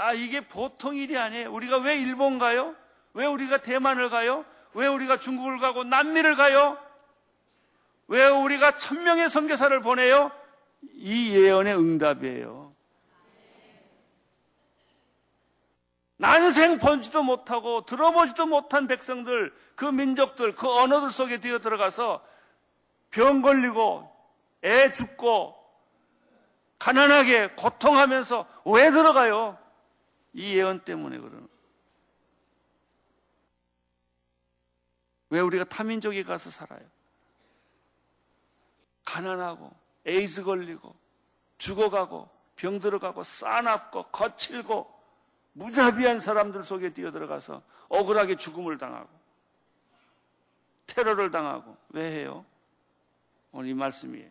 아, 0.00 0.14
이게 0.14 0.40
보통 0.40 0.96
일이 0.96 1.18
아니에요. 1.18 1.52
우리가 1.52 1.76
왜 1.76 1.98
일본 1.98 2.38
가요? 2.38 2.74
왜 3.12 3.26
우리가 3.26 3.58
대만을 3.58 4.08
가요? 4.08 4.46
왜 4.72 4.86
우리가 4.86 5.20
중국을 5.20 5.58
가고 5.58 5.84
남미를 5.84 6.36
가요? 6.36 6.78
왜 8.08 8.26
우리가 8.26 8.78
천명의 8.78 9.28
선교사를 9.28 9.78
보내요? 9.82 10.32
이 10.94 11.36
예언의 11.36 11.76
응답이에요. 11.76 12.74
난생 16.16 16.78
보지도 16.78 17.22
못하고 17.22 17.84
들어보지도 17.84 18.46
못한 18.46 18.86
백성들, 18.86 19.52
그 19.74 19.84
민족들, 19.84 20.54
그 20.54 20.66
언어들 20.66 21.10
속에 21.10 21.40
뛰어 21.40 21.58
들어가서 21.58 22.24
병 23.10 23.42
걸리고 23.42 24.10
애 24.64 24.92
죽고 24.92 25.56
가난하게 26.78 27.48
고통하면서 27.48 28.46
왜 28.64 28.90
들어가요? 28.90 29.59
이 30.32 30.56
예언 30.56 30.80
때문에 30.80 31.18
그러는. 31.18 31.48
왜 35.30 35.40
우리가 35.40 35.64
타민족에 35.64 36.22
가서 36.24 36.50
살아요? 36.50 36.84
가난하고 39.04 39.72
에이즈 40.06 40.42
걸리고 40.42 40.94
죽어가고 41.58 42.28
병 42.56 42.78
들어가고 42.78 43.22
싸납고 43.22 44.04
거칠고 44.04 45.00
무자비한 45.52 46.20
사람들 46.20 46.62
속에 46.62 46.92
뛰어들어가서 46.92 47.62
억울하게 47.88 48.36
죽음을 48.36 48.78
당하고 48.78 49.08
테러를 50.86 51.30
당하고 51.30 51.76
왜 51.90 52.20
해요? 52.20 52.44
오늘 53.52 53.70
이 53.70 53.74
말씀이에요. 53.74 54.30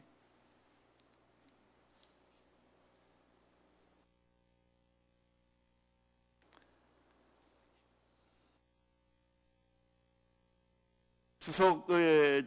주석에 11.39 12.45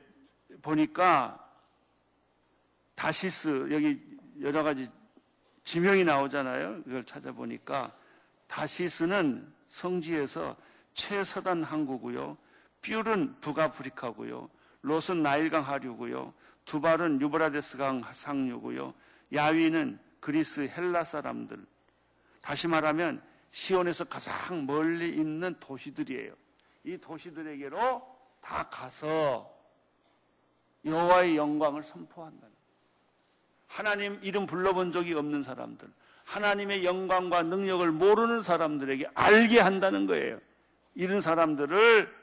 보니까 0.61 1.39
다시스 2.95 3.69
여기 3.71 4.01
여러 4.41 4.63
가지 4.63 4.89
지명이 5.65 6.05
나오잖아요. 6.05 6.83
그걸 6.85 7.05
찾아보니까 7.05 7.93
다시스는 8.47 9.53
성지에서 9.69 10.57
최서단 10.95 11.65
항구고요. 11.65 12.37
뷰른 12.83 13.41
북아프리카고요. 13.41 14.51
롯은 14.83 15.23
나일강 15.23 15.67
하류고요. 15.67 16.35
두발은 16.65 17.21
유브라데스강 17.21 18.03
상류고요. 18.13 18.95
야위는 19.33 19.99
그리스 20.21 20.69
헬라 20.69 21.05
사람들. 21.05 21.65
다시 22.41 22.69
말하면 22.69 23.23
시온에서 23.51 24.05
가장 24.05 24.67
멀리 24.67 25.09
있는 25.11 25.55
도시들이에요. 25.61 26.35
이 26.85 26.99
도시들에게로 26.99 28.12
다 28.43 28.69
가서 28.69 29.51
여호와의 30.85 31.37
영광을 31.37 31.83
선포한다는 31.83 32.53
하나님 33.69 34.21
이름 34.23 34.45
불러본 34.45 34.93
적이 34.93 35.15
없는 35.15 35.43
사람들, 35.43 35.91
하나님의 36.25 36.85
영광과 36.85 37.43
능력을 37.43 37.91
모르는 37.91 38.43
사람들에게 38.43 39.09
알게 39.15 39.61
한다는 39.61 40.07
거예요. 40.07 40.39
이런 40.95 41.23
사람들을 41.23 42.15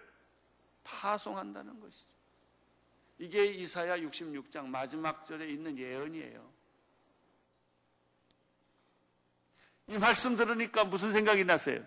파송한다는 0.84 1.80
것이죠. 1.80 2.06
이게 3.18 3.46
이사야 3.46 3.98
66장 3.98 4.66
마지막 4.68 5.26
절에 5.26 5.50
있는 5.50 5.76
예언이에요. 5.78 6.50
이 9.88 9.98
말씀 9.98 10.36
들으니까 10.36 10.84
무슨 10.84 11.12
생각이 11.12 11.46
나세요? 11.46 11.84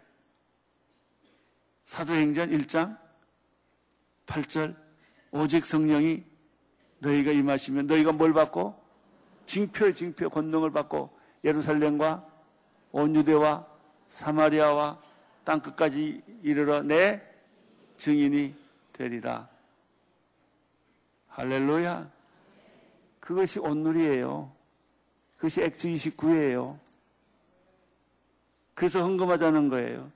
사도행전 1.85 2.51
1장 2.51 2.99
8절 4.27 4.77
오직 5.31 5.65
성령이 5.65 6.25
너희가 6.99 7.33
임하시면 7.33 7.87
너희가 7.87 8.13
뭘 8.13 8.33
받고 8.33 8.81
징표 9.47 9.93
징표 9.93 10.31
권능을 10.31 10.71
받고 10.71 11.11
예루살렘과 11.45 12.27
온 12.93 13.17
유대와 13.17 13.67
사마리아와 14.11 15.01
땅 15.45 15.61
끝까지 15.61 16.23
이르러 16.43 16.83
내 16.83 17.21
증인이 17.97 18.55
되리라. 18.93 19.49
할렐루야. 21.29 22.11
그것이 23.21 23.59
온누리예요. 23.59 24.53
그것이 25.37 25.63
액주 25.63 25.89
29예요. 25.89 26.79
그래서 28.75 29.03
헌금하자는 29.03 29.69
거예요. 29.69 30.11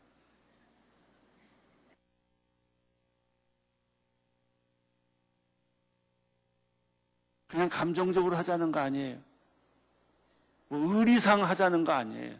그냥 7.46 7.68
감정적으로 7.68 8.36
하자는 8.36 8.72
거 8.72 8.80
아니에요. 8.80 9.18
뭐 10.68 10.96
의리상 10.96 11.44
하자는 11.44 11.84
거 11.84 11.92
아니에요. 11.92 12.36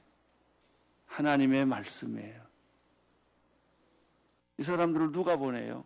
하나님의 1.07 1.65
말씀이에요. 1.67 2.43
이 4.59 4.63
사람들을 4.63 5.13
누가 5.13 5.37
보내요? 5.37 5.85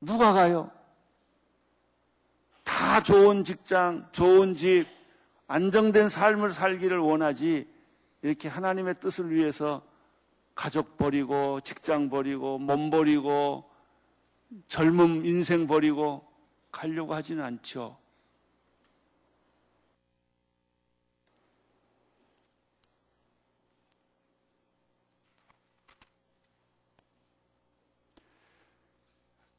누가 0.00 0.32
가요? 0.32 0.70
다 2.64 3.02
좋은 3.02 3.44
직장, 3.44 4.08
좋은 4.12 4.54
집, 4.54 4.86
안정된 5.46 6.08
삶을 6.08 6.50
살기를 6.50 6.98
원하지 6.98 7.66
이렇게 8.22 8.48
하나님의 8.48 8.94
뜻을 8.94 9.30
위해서 9.30 9.82
가족 10.54 10.96
버리고 10.96 11.60
직장 11.60 12.10
버리고 12.10 12.58
몸 12.58 12.90
버리고 12.90 13.67
젊음 14.68 15.24
인생 15.26 15.66
버리고 15.66 16.26
가려고 16.70 17.14
하지는 17.14 17.44
않죠. 17.44 17.98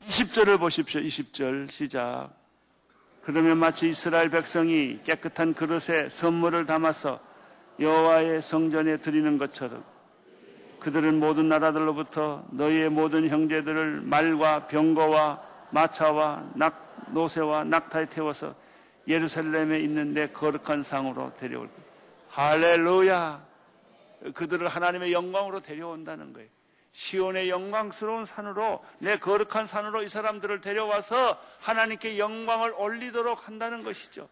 (20절을) 0.08 0.60
보십시오 0.60 1.02
(20절) 1.02 1.70
시작 1.70 2.36
그러면 3.22 3.58
마치 3.58 3.90
이스라엘 3.90 4.30
백성이 4.30 5.00
깨끗한 5.04 5.54
그릇에 5.54 6.10
선물을 6.10 6.66
담아서 6.66 7.22
여호와의 7.80 8.42
성전에 8.42 8.98
드리는 8.98 9.38
것처럼 9.38 9.86
그들은 10.80 11.20
모든 11.20 11.50
나라들로부터 11.50 12.46
너희의 12.52 12.90
모든 12.90 13.30
형제들을 13.30 14.02
말과 14.02 14.68
병거와 14.68 15.42
마차와 15.72 16.52
낙, 16.56 17.06
노새와 17.12 17.66
낙타에 17.66 18.08
태워서 18.08 18.56
예루살렘에 19.08 19.80
있는 19.80 20.14
내 20.14 20.28
거룩한 20.30 20.84
상으로 20.84 21.34
데려올 21.38 21.68
것. 21.68 21.74
할렐루야. 22.30 23.48
그들을 24.34 24.68
하나님의 24.68 25.14
영광으로 25.14 25.62
데려온다는 25.62 26.34
거예요. 26.34 26.50
시온의 26.92 27.50
영광스러운 27.50 28.26
산으로 28.26 28.84
내 29.00 29.18
거룩한 29.18 29.68
산으로 29.68 30.04
이 30.04 30.10
사람들을 30.10 30.62
데려와서 30.62 31.40
하나님께 31.60 32.18
영광을 32.18 32.74
올리도록 32.78 33.48
한다는 33.48 33.84
것이죠. 33.84 34.28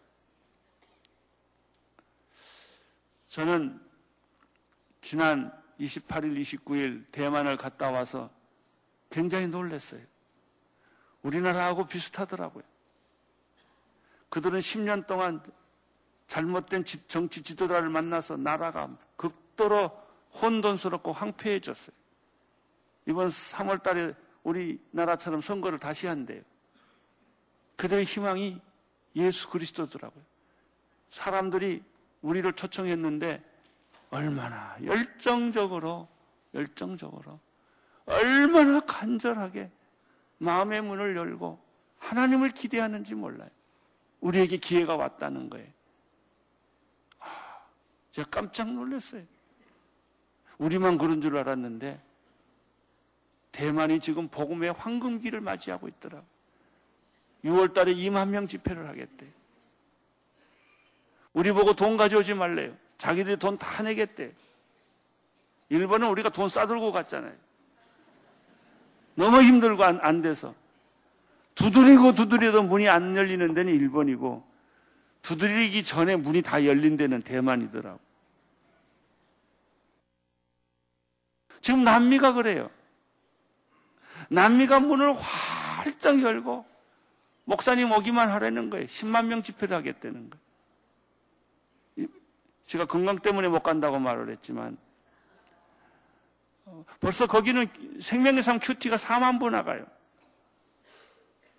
저는 3.28 3.80
지난 5.00 5.52
28일, 5.80 6.40
29일 6.40 7.04
대만을 7.12 7.56
갔다 7.56 7.90
와서 7.90 8.30
굉장히 9.10 9.46
놀랐어요. 9.46 10.00
우리나라하고 11.22 11.86
비슷하더라고요. 11.86 12.64
그들은 14.28 14.60
10년 14.60 15.06
동안 15.06 15.42
잘못된 16.26 16.84
정치 16.84 17.42
지도자를 17.42 17.88
만나서 17.88 18.36
나라가 18.36 18.94
극도로 19.16 19.90
혼돈스럽고 20.42 21.12
황폐해졌어요. 21.12 21.96
이번 23.06 23.28
3월 23.28 23.82
달에 23.82 24.14
우리나라처럼 24.42 25.40
선거를 25.40 25.78
다시 25.78 26.06
한대요. 26.06 26.42
그들의 27.76 28.04
희망이 28.04 28.60
예수 29.16 29.48
그리스도더라고요. 29.48 30.22
사람들이 31.10 31.82
우리를 32.20 32.52
초청했는데 32.52 33.42
얼마나 34.10 34.76
열정적으로, 34.82 36.08
열정적으로, 36.54 37.38
얼마나 38.06 38.80
간절하게 38.80 39.70
마음의 40.38 40.82
문을 40.82 41.16
열고 41.16 41.58
하나님을 41.98 42.50
기대하는지 42.50 43.14
몰라요. 43.14 43.50
우리에게 44.20 44.56
기회가 44.56 44.96
왔다는 44.96 45.50
거예요. 45.50 45.68
아, 47.18 47.26
제가 48.12 48.28
깜짝 48.30 48.72
놀랐어요. 48.72 49.22
우리만 50.58 50.98
그런 50.98 51.20
줄 51.20 51.36
알았는데 51.36 52.02
대만이 53.52 54.00
지금 54.00 54.28
복음의 54.28 54.72
황금기를 54.72 55.40
맞이하고 55.40 55.88
있더라고. 55.88 56.26
6월 57.44 57.72
달에 57.72 57.94
2만 57.94 58.28
명 58.28 58.46
집회를 58.46 58.88
하겠대. 58.88 59.26
우리 61.32 61.52
보고 61.52 61.72
돈 61.74 61.96
가져오지 61.96 62.34
말래요. 62.34 62.76
자기들이 62.98 63.36
돈 63.38 63.56
다 63.58 63.82
내겠대. 63.82 64.32
일본은 65.70 66.08
우리가 66.08 66.28
돈 66.30 66.48
싸들고 66.48 66.92
갔잖아요. 66.92 67.34
너무 69.14 69.42
힘들고 69.42 69.82
안, 69.84 70.00
안 70.00 70.22
돼서. 70.22 70.54
두드리고 71.54 72.14
두드려도 72.14 72.62
문이 72.62 72.88
안 72.88 73.16
열리는 73.16 73.52
데는 73.54 73.74
일본이고, 73.74 74.46
두드리기 75.22 75.82
전에 75.84 76.16
문이 76.16 76.42
다 76.42 76.64
열린 76.64 76.96
데는 76.96 77.22
대만이더라고. 77.22 77.98
지금 81.60 81.82
남미가 81.84 82.32
그래요. 82.34 82.70
남미가 84.30 84.80
문을 84.80 85.14
활짝 85.14 86.22
열고 86.22 86.64
목사님 87.44 87.90
오기만 87.92 88.30
하라는 88.30 88.70
거예요. 88.70 88.86
10만 88.86 89.26
명 89.26 89.42
집회를 89.42 89.76
하겠다는 89.76 90.30
거예요. 90.30 90.47
제가 92.68 92.84
건강 92.84 93.18
때문에 93.18 93.48
못 93.48 93.62
간다고 93.62 93.98
말을 93.98 94.30
했지만 94.30 94.76
어, 96.66 96.84
벌써 97.00 97.26
거기는 97.26 97.66
생명의상 98.00 98.60
큐티가 98.60 98.96
4만 98.96 99.40
부 99.40 99.48
나가요. 99.48 99.86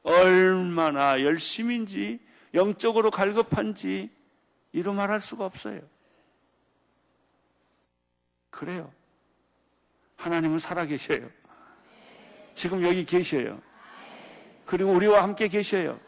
얼마나 0.04 1.20
열심인지 1.20 2.20
영적으로 2.54 3.10
갈급한지 3.10 4.12
이루 4.72 4.94
말할 4.94 5.20
수가 5.20 5.46
없어요. 5.46 5.82
그래요. 8.52 8.94
하나님은 10.16 10.60
살아계셔요. 10.60 11.28
지금 12.54 12.84
여기 12.84 13.04
계셔요. 13.04 13.60
그리고 14.68 14.92
우리와 14.92 15.24
함께 15.24 15.48
계셔요. 15.48 16.00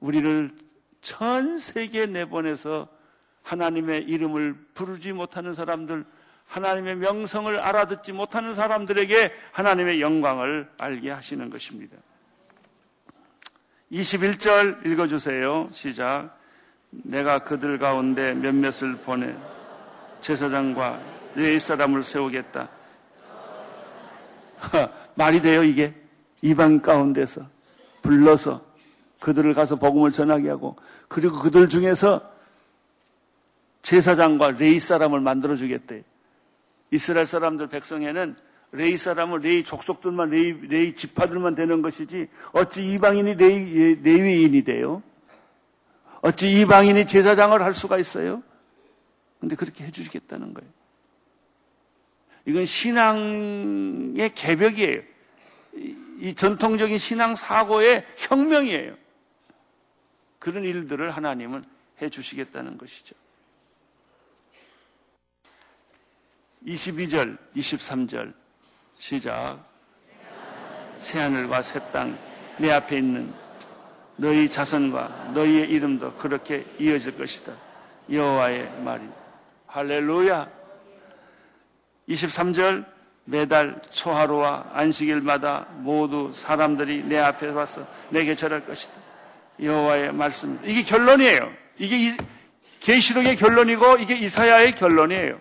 우리를 0.00 0.50
전 1.00 1.56
세계에 1.56 2.06
내보내서 2.06 2.93
하나님의 3.44 4.02
이름을 4.04 4.56
부르지 4.74 5.12
못하는 5.12 5.52
사람들, 5.52 6.04
하나님의 6.46 6.96
명성을 6.96 7.58
알아듣지 7.58 8.12
못하는 8.12 8.54
사람들에게 8.54 9.32
하나님의 9.52 10.00
영광을 10.00 10.68
알게 10.78 11.10
하시는 11.10 11.48
것입니다. 11.50 11.96
21절 13.92 14.84
읽어주세요. 14.86 15.68
시작. 15.72 16.36
내가 16.90 17.40
그들 17.40 17.78
가운데 17.78 18.34
몇몇을 18.34 18.96
보내 19.04 19.34
제사장과 20.20 21.00
레위 21.34 21.58
사람을 21.58 22.02
세우겠다. 22.02 22.68
말이 25.14 25.42
돼요, 25.42 25.62
이게? 25.62 25.94
이방 26.40 26.80
가운데서 26.80 27.42
불러서 28.02 28.64
그들을 29.20 29.54
가서 29.54 29.76
복음을 29.76 30.10
전하게 30.10 30.48
하고 30.50 30.76
그리고 31.08 31.38
그들 31.38 31.68
중에서 31.68 32.33
제사장과 33.84 34.52
레위 34.52 34.80
사람을 34.80 35.20
만들어 35.20 35.56
주겠대. 35.56 36.02
이스라엘 36.90 37.26
사람들 37.26 37.68
백성에는 37.68 38.34
레위 38.72 38.96
사람은 38.96 39.40
레위 39.40 39.62
족속들만 39.62 40.30
레위, 40.30 40.52
레위 40.68 40.96
지파들만 40.96 41.54
되는 41.54 41.82
것이지 41.82 42.28
어찌 42.52 42.92
이방인이 42.92 43.34
레위, 43.34 44.02
레위인이 44.02 44.64
돼요? 44.64 45.02
어찌 46.22 46.60
이방인이 46.60 47.06
제사장을 47.06 47.62
할 47.62 47.74
수가 47.74 47.98
있어요? 47.98 48.42
근데 49.38 49.54
그렇게 49.54 49.84
해주시겠다는 49.84 50.54
거예요. 50.54 50.70
이건 52.46 52.64
신앙의 52.64 54.34
개벽이에요. 54.34 55.02
이 56.20 56.34
전통적인 56.34 56.96
신앙 56.96 57.34
사고의 57.34 58.06
혁명이에요. 58.16 58.96
그런 60.38 60.64
일들을 60.64 61.10
하나님은 61.10 61.64
해 62.00 62.08
주시겠다는 62.08 62.78
것이죠. 62.78 63.14
22절, 66.66 67.36
23절 67.56 68.32
시작. 68.98 69.58
새하늘과 70.98 71.62
새 71.62 71.80
땅 71.92 72.16
내 72.56 72.70
앞에 72.70 72.96
있는 72.98 73.32
너희 74.16 74.48
자손과 74.48 75.32
너희의 75.34 75.68
이름도 75.70 76.14
그렇게 76.14 76.64
이어질 76.78 77.18
것이다. 77.18 77.52
여호와의 78.10 78.80
말이 78.82 79.02
할렐루야. 79.66 80.48
23절 82.08 82.84
매달 83.24 83.80
초하루와 83.90 84.70
안식일마다 84.72 85.66
모두 85.78 86.30
사람들이 86.32 87.02
내 87.04 87.18
앞에 87.18 87.48
와서 87.48 87.86
내게 88.10 88.34
절할 88.34 88.64
것이다. 88.64 88.94
여호와의 89.60 90.12
말씀. 90.12 90.60
이게 90.64 90.82
결론이에요. 90.82 91.50
이게 91.78 92.16
계시록의 92.80 93.36
결론이고 93.36 93.96
이게 93.98 94.14
이사야의 94.16 94.74
결론이에요. 94.76 95.40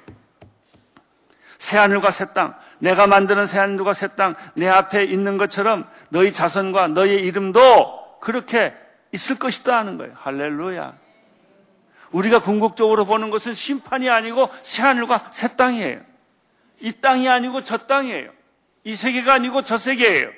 새 1.64 1.78
하늘과 1.78 2.12
새 2.12 2.34
땅, 2.34 2.56
내가 2.80 3.08
만드는 3.08 3.48
새 3.48 3.58
하늘과 3.58 3.94
새 3.94 4.08
땅 4.10 4.36
내 4.56 4.68
앞에 4.68 5.06
있는 5.06 5.38
것처럼 5.38 5.88
너희 6.10 6.34
자손과 6.34 6.90
너희 6.90 7.14
이름도 7.16 8.20
그렇게 8.20 8.76
있을 9.14 9.40
것이다 9.40 9.78
하는 9.78 9.98
거예요. 9.98 10.14
할렐루야. 10.18 10.94
우리가 12.12 12.40
궁극적으로 12.40 13.06
보는 13.06 13.30
것은 13.30 13.54
심판이 13.54 14.10
아니고 14.10 14.50
새 14.62 14.84
하늘과 14.84 15.30
새 15.32 15.56
땅이에요. 15.56 16.02
이 16.82 16.92
땅이 16.92 17.30
아니고 17.30 17.62
저 17.62 17.78
땅이에요. 17.78 18.30
이 18.84 18.94
세계가 18.98 19.36
아니고 19.36 19.62
저 19.62 19.78
세계예요. 19.78 20.30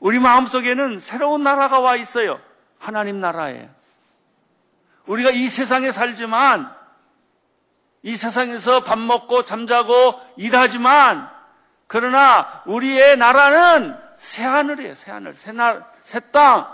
우리 0.00 0.18
마음속에는 0.18 0.98
새로운 0.98 1.44
나라가 1.44 1.78
와 1.78 1.94
있어요. 1.94 2.40
하나님 2.80 3.20
나라예요. 3.20 3.68
우리가 5.06 5.30
이 5.30 5.46
세상에 5.46 5.92
살지만 5.92 6.74
이 8.04 8.16
세상에서 8.16 8.84
밥 8.84 8.98
먹고 8.98 9.44
잠자고 9.44 10.20
일하지만 10.36 11.30
그러나 11.86 12.62
우리의 12.66 13.16
나라는 13.16 13.96
새하늘이에요. 14.18 14.94
새하늘, 14.94 15.34
새 16.02 16.20
땅. 16.30 16.72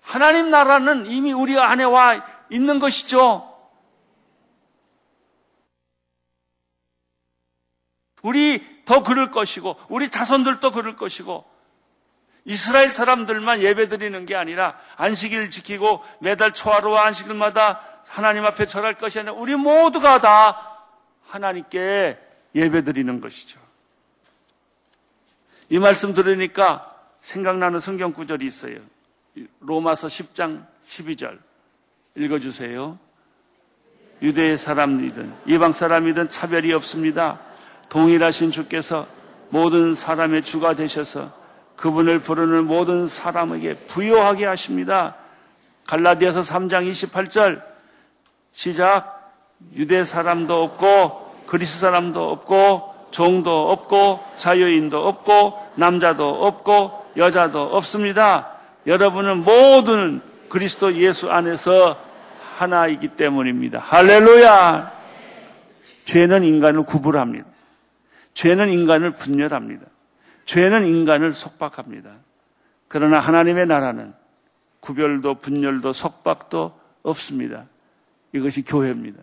하나님 0.00 0.50
나라는 0.50 1.06
이미 1.06 1.32
우리 1.32 1.56
안에 1.58 1.84
와 1.84 2.26
있는 2.50 2.80
것이죠. 2.80 3.50
우리 8.22 8.84
더 8.84 9.04
그럴 9.04 9.30
것이고 9.30 9.78
우리 9.88 10.10
자손들도 10.10 10.72
그럴 10.72 10.96
것이고 10.96 11.44
이스라엘 12.44 12.90
사람들만 12.90 13.62
예배 13.62 13.88
드리는 13.88 14.26
게 14.26 14.34
아니라 14.34 14.78
안식일 14.96 15.50
지키고 15.50 16.02
매달 16.20 16.52
초하루와 16.52 17.06
안식일마다 17.06 17.93
하나님 18.14 18.44
앞에 18.46 18.66
절할 18.66 18.94
것이 18.94 19.18
아니라 19.18 19.34
우리 19.34 19.56
모두가 19.56 20.20
다 20.20 20.78
하나님께 21.26 22.16
예배드리는 22.54 23.20
것이죠. 23.20 23.58
이 25.68 25.80
말씀 25.80 26.14
들으니까 26.14 26.94
생각나는 27.20 27.80
성경 27.80 28.12
구절이 28.12 28.46
있어요. 28.46 28.76
로마서 29.58 30.06
10장 30.06 30.64
12절 30.84 31.40
읽어주세요. 32.14 32.96
유대 34.22 34.56
사람이든 34.56 35.34
이방 35.46 35.72
사람이든 35.72 36.28
차별이 36.28 36.72
없습니다. 36.72 37.40
동일하신 37.88 38.52
주께서 38.52 39.08
모든 39.48 39.96
사람의 39.96 40.42
주가 40.42 40.76
되셔서 40.76 41.32
그분을 41.74 42.20
부르는 42.20 42.64
모든 42.64 43.08
사람에게 43.08 43.74
부여하게 43.88 44.44
하십니다. 44.44 45.16
갈라디아서 45.88 46.42
3장 46.42 46.88
28절 46.88 47.73
시작. 48.64 49.34
유대 49.76 50.04
사람도 50.04 50.62
없고 50.62 51.42
그리스 51.44 51.80
사람도 51.80 52.30
없고 52.30 52.94
종도 53.10 53.70
없고 53.70 54.24
자유인도 54.36 55.06
없고 55.06 55.72
남자도 55.74 56.46
없고 56.46 57.12
여자도 57.18 57.60
없습니다. 57.76 58.52
여러분은 58.86 59.44
모두는 59.44 60.22
그리스도 60.48 60.94
예수 60.94 61.30
안에서 61.30 61.98
하나이기 62.56 63.08
때문입니다. 63.08 63.80
할렐루야. 63.80 64.92
죄는 66.06 66.44
인간을 66.44 66.84
구분합니다. 66.84 67.46
죄는 68.32 68.72
인간을 68.72 69.10
분열합니다. 69.10 69.84
죄는 70.46 70.86
인간을 70.86 71.34
속박합니다. 71.34 72.12
그러나 72.88 73.20
하나님의 73.20 73.66
나라는 73.66 74.14
구별도 74.80 75.34
분열도 75.34 75.92
속박도 75.92 76.80
없습니다. 77.02 77.66
이것이 78.34 78.62
교회입니다. 78.62 79.22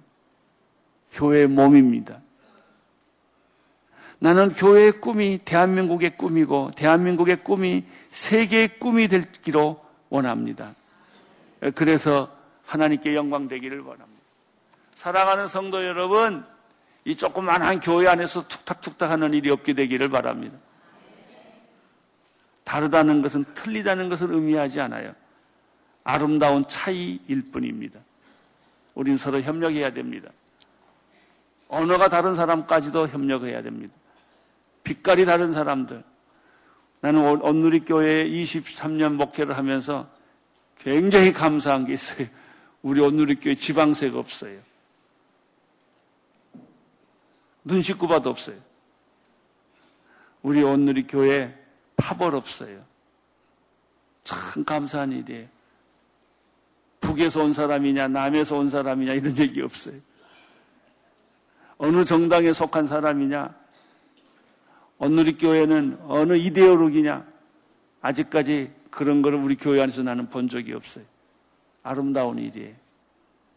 교회의 1.11 1.47
몸입니다. 1.47 2.21
나는 4.19 4.49
교회의 4.49 5.01
꿈이 5.01 5.39
대한민국의 5.43 6.15
꿈이고 6.17 6.71
대한민국의 6.75 7.43
꿈이 7.43 7.83
세계의 8.07 8.79
꿈이 8.79 9.07
될기로 9.07 9.83
원합니다. 10.09 10.73
그래서 11.75 12.31
하나님께 12.65 13.15
영광 13.15 13.47
되기를 13.47 13.81
원합니다. 13.81 14.21
사랑하는 14.93 15.47
성도 15.47 15.85
여러분, 15.85 16.45
이 17.03 17.15
조그만한 17.15 17.79
교회 17.79 18.07
안에서 18.07 18.47
툭탁툭탁 18.47 19.11
하는 19.11 19.33
일이 19.33 19.49
없게 19.49 19.73
되기를 19.73 20.09
바랍니다. 20.09 20.57
다르다는 22.63 23.21
것은 23.21 23.43
틀리다는 23.55 24.07
것을 24.07 24.31
의미하지 24.31 24.79
않아요. 24.79 25.13
아름다운 26.03 26.65
차이일 26.67 27.51
뿐입니다. 27.51 27.99
우린 29.01 29.17
서로 29.17 29.41
협력해야 29.41 29.93
됩니다. 29.93 30.29
언어가 31.69 32.07
다른 32.07 32.35
사람까지도 32.35 33.07
협력해야 33.07 33.63
됩니다. 33.63 33.95
빛깔이 34.83 35.25
다른 35.25 35.51
사람들. 35.51 36.03
나는 36.99 37.41
온누리교회에 37.41 38.25
23년 38.29 39.13
목회를 39.13 39.57
하면서 39.57 40.07
굉장히 40.77 41.33
감사한 41.33 41.87
게 41.87 41.93
있어요. 41.93 42.27
우리 42.83 43.01
온누리교회 43.01 43.55
지방세가 43.55 44.19
없어요. 44.19 44.59
눈 47.63 47.81
씻고 47.81 48.07
봐도 48.07 48.29
없어요. 48.29 48.57
우리 50.43 50.61
온누리교회 50.61 51.57
파벌 51.95 52.35
없어요. 52.35 52.85
참 54.23 54.63
감사한 54.63 55.11
일이에요. 55.11 55.47
북에서 57.01 57.43
온 57.43 57.51
사람이냐, 57.51 58.07
남에서 58.07 58.57
온 58.57 58.69
사람이냐, 58.69 59.13
이런 59.13 59.37
얘기 59.37 59.61
없어요. 59.61 59.95
어느 61.77 62.05
정당에 62.05 62.53
속한 62.53 62.87
사람이냐, 62.87 63.53
온누리 64.99 65.37
교회는 65.37 65.99
어느 66.07 66.37
이데올로기냐, 66.37 67.25
아직까지 68.01 68.71
그런 68.89 69.21
거를 69.21 69.39
우리 69.39 69.55
교회 69.55 69.81
안에서 69.81 70.03
나는 70.03 70.29
본 70.29 70.47
적이 70.47 70.73
없어요. 70.73 71.03
아름다운 71.83 72.37
일이에요. 72.37 72.75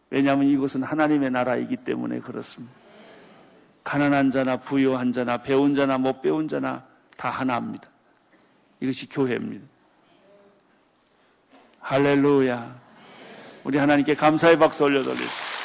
왜냐하면 0.09 0.47
이것은 0.47 0.83
하나님의 0.83 1.29
나라이기 1.31 1.77
때문에 1.77 2.19
그렇습니다. 2.19 2.73
가난한 3.83 4.31
자나 4.31 4.57
부유한 4.57 5.13
자나 5.13 5.37
배운 5.37 5.75
자나 5.75 5.97
못 5.97 6.21
배운 6.21 6.47
자나 6.47 6.83
다 7.17 7.29
하나입니다. 7.29 7.87
이것이 8.79 9.07
교회입니다. 9.07 9.65
할렐루야. 11.79 12.84
우리 13.65 13.77
하나님께 13.77 14.15
감사의 14.15 14.57
박수 14.57 14.83
올려드리겠습니다. 14.83 15.55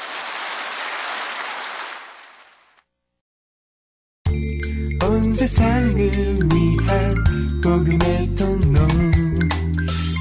세상을 5.41 5.95
위한 5.97 7.15
복음의 7.63 8.35
통로 8.35 8.81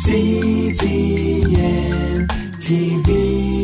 CGM 0.06 1.48
TV 2.62 3.59